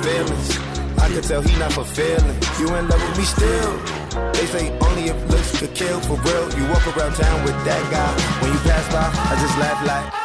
feelings. 0.03 0.57
I 0.99 1.07
can 1.09 1.21
tell 1.21 1.41
he 1.41 1.57
not 1.57 1.73
fulfilling. 1.73 2.37
You 2.59 2.67
in 2.75 2.87
love 2.87 3.01
with 3.01 3.17
me 3.17 3.23
still. 3.23 3.71
They 4.33 4.45
say 4.45 4.77
only 4.79 5.09
if 5.09 5.29
looks 5.29 5.59
could 5.59 5.73
kill 5.73 5.99
for 6.01 6.17
real. 6.21 6.45
You 6.57 6.63
walk 6.69 6.85
around 6.95 7.15
town 7.15 7.43
with 7.43 7.57
that 7.65 7.83
guy. 7.91 8.11
When 8.41 8.51
you 8.51 8.59
pass 8.59 8.85
by, 8.93 9.07
I 9.09 9.41
just 9.41 9.57
laugh 9.57 9.85
like. 9.87 10.20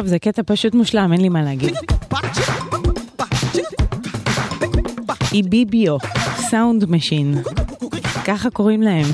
טוב, 0.00 0.08
זה 0.08 0.18
קטע 0.18 0.42
פשוט 0.46 0.74
מושלם, 0.74 1.12
אין 1.12 1.20
לי 1.20 1.28
מה 1.28 1.42
להגיד. 1.42 1.74
Ibibio 5.32 5.96
Sound 6.36 6.90
Machine. 6.90 7.34
ככה 8.24 8.50
קוראים 8.50 8.82
להם. 8.82 9.06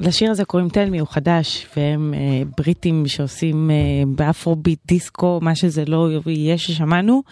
לשיר 0.00 0.30
הזה 0.30 0.44
קוראים 0.44 0.68
Tell 0.68 0.85
Me, 0.85 0.98
הוא 0.98 1.08
חדש, 1.08 1.66
והם 1.76 2.14
אה, 2.14 2.42
בריטים 2.58 3.06
שעושים 3.06 3.70
אה, 3.70 3.76
באפרוביט, 4.06 4.78
דיסקו, 4.86 5.38
מה 5.42 5.54
שזה 5.54 5.84
לא 5.84 6.08
יהיה 6.26 6.58
ששמענו, 6.58 7.22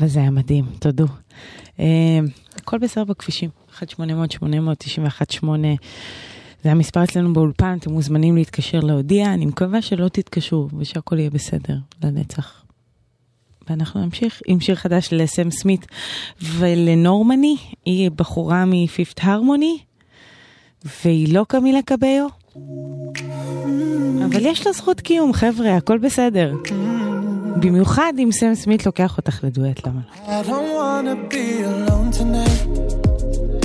וזה 0.00 0.20
היה 0.20 0.30
מדהים, 0.30 0.64
תודו. 0.78 1.06
אה, 1.80 2.20
הכל 2.56 2.78
בסדר 2.78 3.04
בכבישים, 3.04 3.50
1-800-891-8. 3.78 5.44
זה 6.64 6.70
המספר 6.70 7.04
אצלנו 7.04 7.32
באולפן, 7.32 7.76
אתם 7.80 7.90
מוזמנים 7.90 8.36
להתקשר 8.36 8.80
להודיע, 8.80 9.34
אני 9.34 9.46
מקווה 9.46 9.82
שלא 9.82 10.08
תתקשרו 10.08 10.68
ושהכול 10.78 11.18
יהיה 11.18 11.30
בסדר 11.30 11.76
לנצח. 12.04 12.62
ואנחנו 13.68 14.04
נמשיך 14.04 14.40
עם 14.46 14.60
שיר 14.60 14.74
חדש 14.74 15.08
לסם 15.12 15.50
סמית 15.50 15.86
ולנורמני, 16.42 17.56
היא 17.84 18.10
בחורה 18.10 18.64
מפיפט 18.66 19.20
הרמוני, 19.22 19.78
והיא 21.04 21.34
לא 21.34 21.44
קמילה 21.48 21.82
קביו. 21.82 22.26
אבל 24.24 24.46
יש 24.46 24.66
לה 24.66 24.72
זכות 24.72 25.00
קיום, 25.00 25.32
חבר'ה, 25.32 25.76
הכל 25.76 25.98
בסדר. 25.98 26.54
במיוחד 27.60 28.12
אם 28.18 28.28
סם 28.32 28.54
סמית 28.54 28.86
לוקח 28.86 29.16
אותך 29.16 29.44
לדואט, 29.44 29.86
למה 29.86 30.00
לא? 32.32 33.03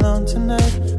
alone 0.00 0.26
tonight. 0.26 0.97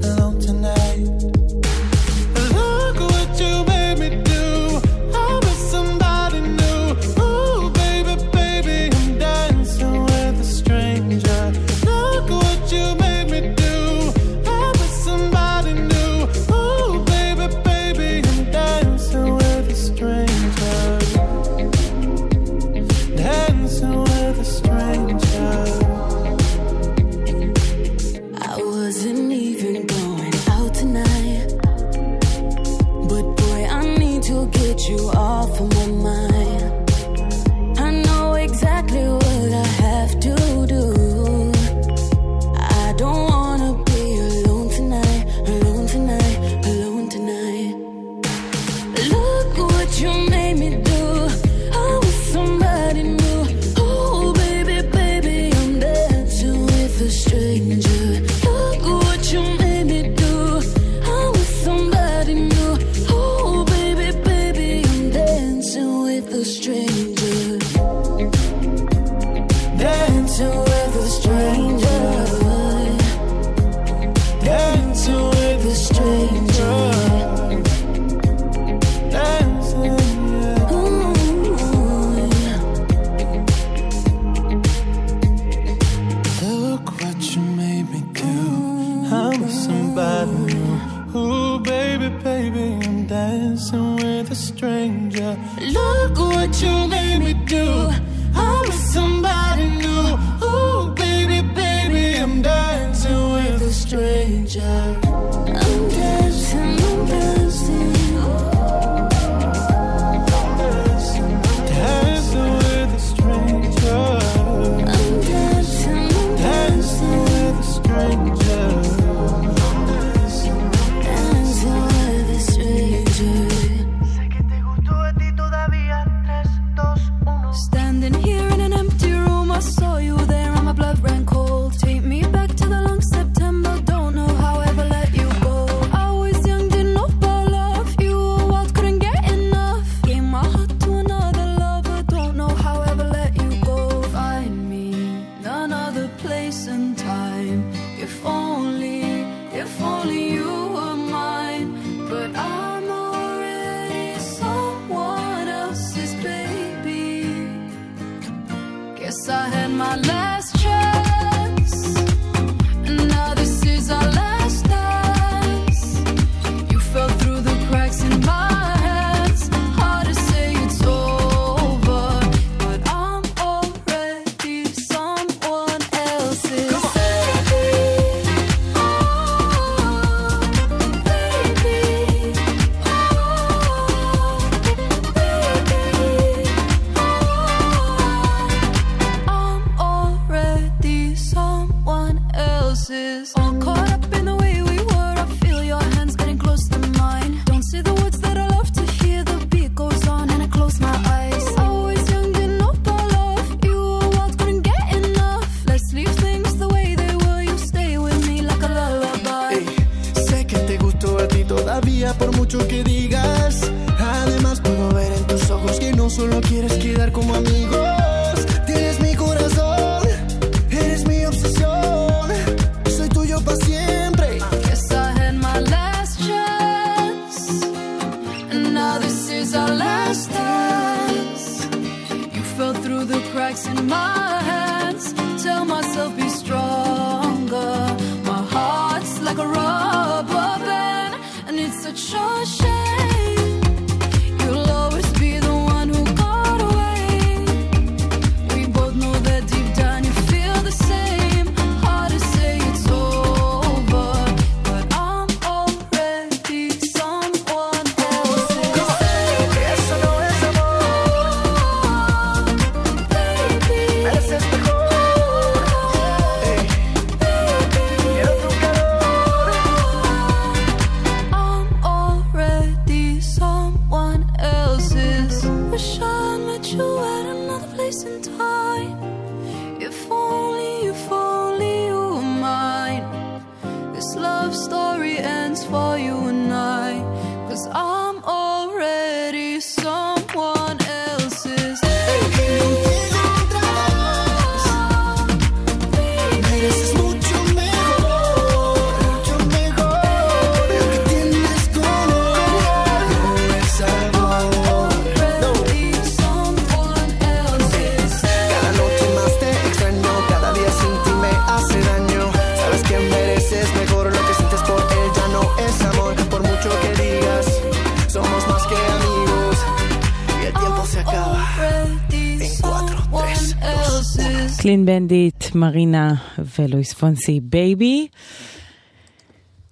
מרינה 325.69 326.13
ולואיס 326.57 326.93
פונסי 326.93 327.39
Baby. 327.43 328.07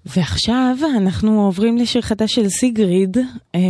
ועכשיו 0.05 0.77
אנחנו 0.97 1.45
עוברים 1.45 1.77
לשיר 1.77 2.01
חדש 2.01 2.35
של 2.35 2.49
סיגריד, 2.49 3.17
אמ, 3.55 3.61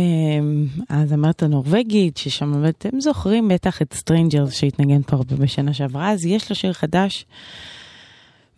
הזמרת 0.90 1.42
הנורבגית, 1.42 2.16
ששם 2.16 2.64
אתם 2.68 3.00
זוכרים 3.00 3.48
בטח 3.48 3.82
את 3.82 3.94
Stranger 3.94 4.46
שהתנגן 4.50 5.02
פה 5.02 5.16
הרבה 5.16 5.36
בשנה 5.36 5.72
שעברה, 5.72 6.10
אז 6.10 6.26
יש 6.26 6.50
לו 6.50 6.56
שיר 6.56 6.72
חדש 6.72 7.26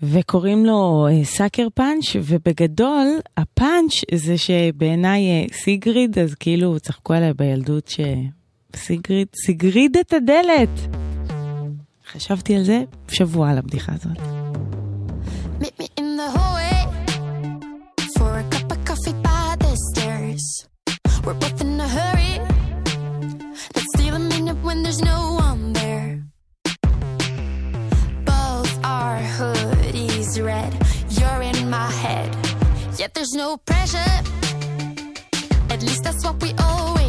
וקוראים 0.02 0.66
לו 0.66 1.06
אה, 1.10 1.24
Sucker 1.24 1.66
Punch, 1.74 2.16
ובגדול 2.22 3.06
הפאנץ' 3.36 3.92
זה 4.14 4.38
שבעיניי 4.38 5.22
אה, 5.30 5.46
סיגריד, 5.52 6.18
אז 6.18 6.34
כאילו 6.34 6.80
צחקו 6.80 7.12
עליי 7.12 7.32
בילדות 7.34 7.92
שסיגריד, 8.76 9.28
סיגריד 9.46 9.96
את 9.96 10.12
הדלת. 10.12 10.99
חשבתי 12.12 12.56
על 12.56 12.64
זה 12.64 12.82
שבוע 13.08 13.50
על 13.50 13.58
הבדיחה 13.58 13.92
הזאת. 13.92 14.18
We're 21.24 21.40
both 21.44 21.60
in 21.64 21.80
a 21.86 21.88
hurry. 21.98 22.32
Let's 23.74 23.90
steal 23.94 24.14
a 24.20 24.24
minute 24.34 24.58
when 24.66 24.78
there's 24.84 25.02
no 25.12 25.20
one 25.48 25.62
there. 25.80 26.10
Both 28.32 28.72
our 28.96 29.18
hoodies 29.36 30.30
red. 30.50 30.72
You're 31.18 31.42
in 31.50 31.58
my 31.76 31.90
head. 32.04 32.30
Yet 33.00 33.10
there's 33.16 33.34
no 33.44 33.48
pressure. 33.70 34.14
At 35.74 35.80
least 35.88 36.02
that's 36.06 36.22
what 36.26 36.36
we 36.44 36.50
owe. 36.68 36.99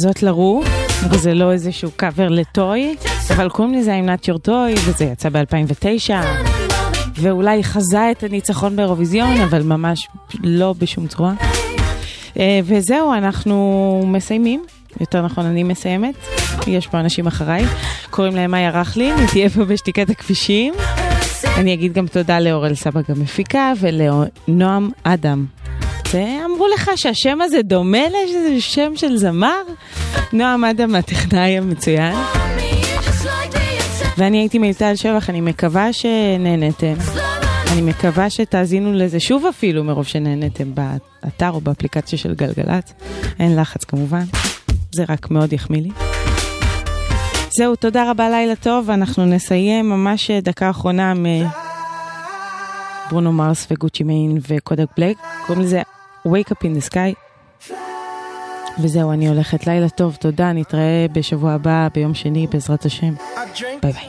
זאת 0.00 0.22
לרו, 0.22 0.62
וזה 1.10 1.34
לא 1.34 1.52
איזשהו 1.52 1.90
קאבר 1.96 2.28
לטוי, 2.28 2.96
אבל 3.30 3.48
קוראים 3.48 3.74
לזה 3.74 4.00
I'm 4.00 4.08
not 4.08 4.24
your 4.24 4.48
toy, 4.48 4.80
וזה 4.86 5.04
יצא 5.04 5.28
ב-2009, 5.28 6.10
ואולי 7.16 7.64
חזה 7.64 8.10
את 8.10 8.22
הניצחון 8.22 8.76
באירוויזיון, 8.76 9.40
אבל 9.40 9.62
ממש 9.62 10.08
לא 10.42 10.74
בשום 10.78 11.06
צורה. 11.06 11.32
אה, 12.38 12.60
וזהו, 12.64 13.14
אנחנו 13.14 14.02
מסיימים. 14.06 14.64
יותר 15.00 15.22
נכון, 15.22 15.46
אני 15.46 15.62
מסיימת. 15.62 16.14
יש 16.66 16.86
פה 16.86 17.00
אנשים 17.00 17.26
אחריי. 17.26 17.64
קוראים 18.10 18.36
להם 18.36 18.50
מאיה 18.50 18.70
רכלין, 18.70 19.18
היא 19.18 19.28
תהיה 19.28 19.50
פה 19.50 19.64
בשתיקת 19.64 20.10
הכבישים. 20.10 20.74
אני 21.56 21.74
אגיד 21.74 21.92
גם 21.92 22.06
תודה 22.06 22.40
לאורל 22.40 22.74
סבג 22.74 23.02
המפיקה 23.08 23.72
ולנועם 23.80 24.90
אדם. 25.02 25.46
זה 26.10 26.24
אמרו 26.60 26.72
לך 26.74 26.90
שהשם 26.96 27.40
הזה 27.40 27.62
דומה 27.62 27.98
לשם 28.50 28.96
של 28.96 29.16
זמר? 29.16 29.62
נועם 30.32 30.64
אדם 30.64 30.94
הטכנאי 30.94 31.58
המצוין. 31.58 32.14
ואני 34.18 34.38
הייתי 34.38 34.58
מיטל 34.58 34.96
שבח, 34.96 35.30
אני 35.30 35.40
מקווה 35.40 35.92
שנהנתם. 35.92 36.94
אני 37.72 37.82
מקווה 37.82 38.30
שתאזינו 38.30 38.92
לזה 38.92 39.20
שוב 39.20 39.46
אפילו 39.46 39.84
מרוב 39.84 40.06
שנהנתם 40.06 40.74
באתר 40.74 41.50
או 41.50 41.60
באפליקציה 41.60 42.18
של 42.18 42.34
גלגלצ. 42.34 42.92
אין 43.38 43.60
לחץ 43.60 43.84
כמובן, 43.84 44.24
זה 44.92 45.04
רק 45.08 45.30
מאוד 45.30 45.52
יחמיא 45.52 45.82
לי. 45.82 45.90
זהו, 47.58 47.76
תודה 47.76 48.10
רבה, 48.10 48.30
לילה 48.30 48.56
טוב. 48.56 48.90
אנחנו 48.90 49.26
נסיים 49.26 49.88
ממש 49.88 50.30
דקה 50.30 50.70
אחרונה 50.70 51.12
מברונו 53.06 53.32
מרס 53.32 53.66
וגוצ'י 53.70 54.04
מיין 54.04 54.38
וקודק 54.48 54.86
בלק. 54.96 55.16
קוראים 55.46 55.64
לזה 55.64 55.82
Wake 56.24 56.50
Up 56.50 56.64
in 56.64 56.74
the 56.74 56.90
Sky. 56.90 57.14
וזהו, 58.82 59.12
אני 59.12 59.28
הולכת. 59.28 59.66
לילה 59.66 59.88
טוב, 59.88 60.16
תודה, 60.20 60.52
נתראה 60.52 61.06
בשבוע 61.12 61.52
הבא, 61.52 61.88
ביום 61.94 62.14
שני, 62.14 62.46
בעזרת 62.46 62.84
השם. 62.84 63.14
ביי 63.82 63.92
ביי. 63.92 64.08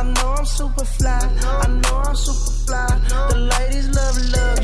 I 0.00 0.02
know 0.02 0.30
I'm 0.38 0.46
super 0.46 0.86
fly, 0.96 1.20
I 1.64 1.68
know 1.82 1.98
I'm 2.08 2.16
super 2.26 2.52
fly. 2.64 2.88
The 3.30 3.38
ladies 3.52 3.88
love 3.96 4.18
luxury, 4.34 4.59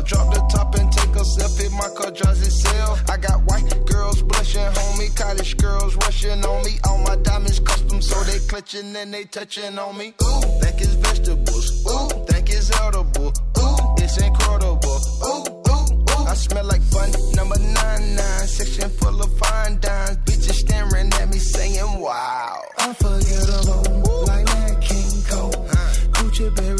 well. 0.00 0.06
Drop 0.06 0.34
the 0.34 0.40
top 0.56 0.74
and 0.76 0.92
take 0.92 1.14
a 1.16 1.24
selfie. 1.24 1.70
My 1.72 1.88
car 1.94 2.10
drives 2.10 2.46
itself. 2.46 3.02
I 3.08 3.16
got 3.16 3.40
white 3.44 3.86
girls 3.86 4.22
blushing, 4.22 4.62
homie. 4.62 5.14
College 5.16 5.56
girls 5.56 5.96
rushing 5.96 6.44
on 6.44 6.64
me. 6.64 6.78
All 6.84 6.98
my 6.98 7.16
diamonds 7.16 7.60
custom, 7.60 8.00
so 8.02 8.20
they 8.24 8.38
clutching 8.46 8.94
and 8.96 9.12
they 9.12 9.24
touching 9.24 9.78
on 9.78 9.96
me. 9.98 10.14
Ooh, 10.22 10.40
think 10.60 10.80
it's 10.80 10.94
vegetables. 10.94 11.86
Ooh, 11.86 12.08
think 12.26 12.48
it's 12.50 12.70
edible. 12.80 13.32
Ooh, 13.58 13.94
it's 13.98 14.18
incredible. 14.18 15.00
Ooh, 15.24 15.44
ooh, 15.70 16.10
ooh. 16.10 16.26
I 16.26 16.34
smell 16.34 16.64
like 16.64 16.82
bun 16.90 17.10
number 17.34 17.58
nine 17.58 18.14
nine. 18.16 18.46
Section 18.46 18.90
full 18.90 19.20
of 19.20 19.38
fine 19.38 19.78
dimes. 19.80 20.16
Bitches 20.18 20.60
staring 20.64 21.12
at 21.14 21.28
me 21.28 21.38
saying, 21.38 22.00
Wow. 22.00 22.62
Unforgettable, 22.78 24.24
like 24.26 24.46
that 24.46 24.80
King 24.80 25.22
Cole. 25.28 25.66
Gucci 26.14 26.54
berry 26.54 26.79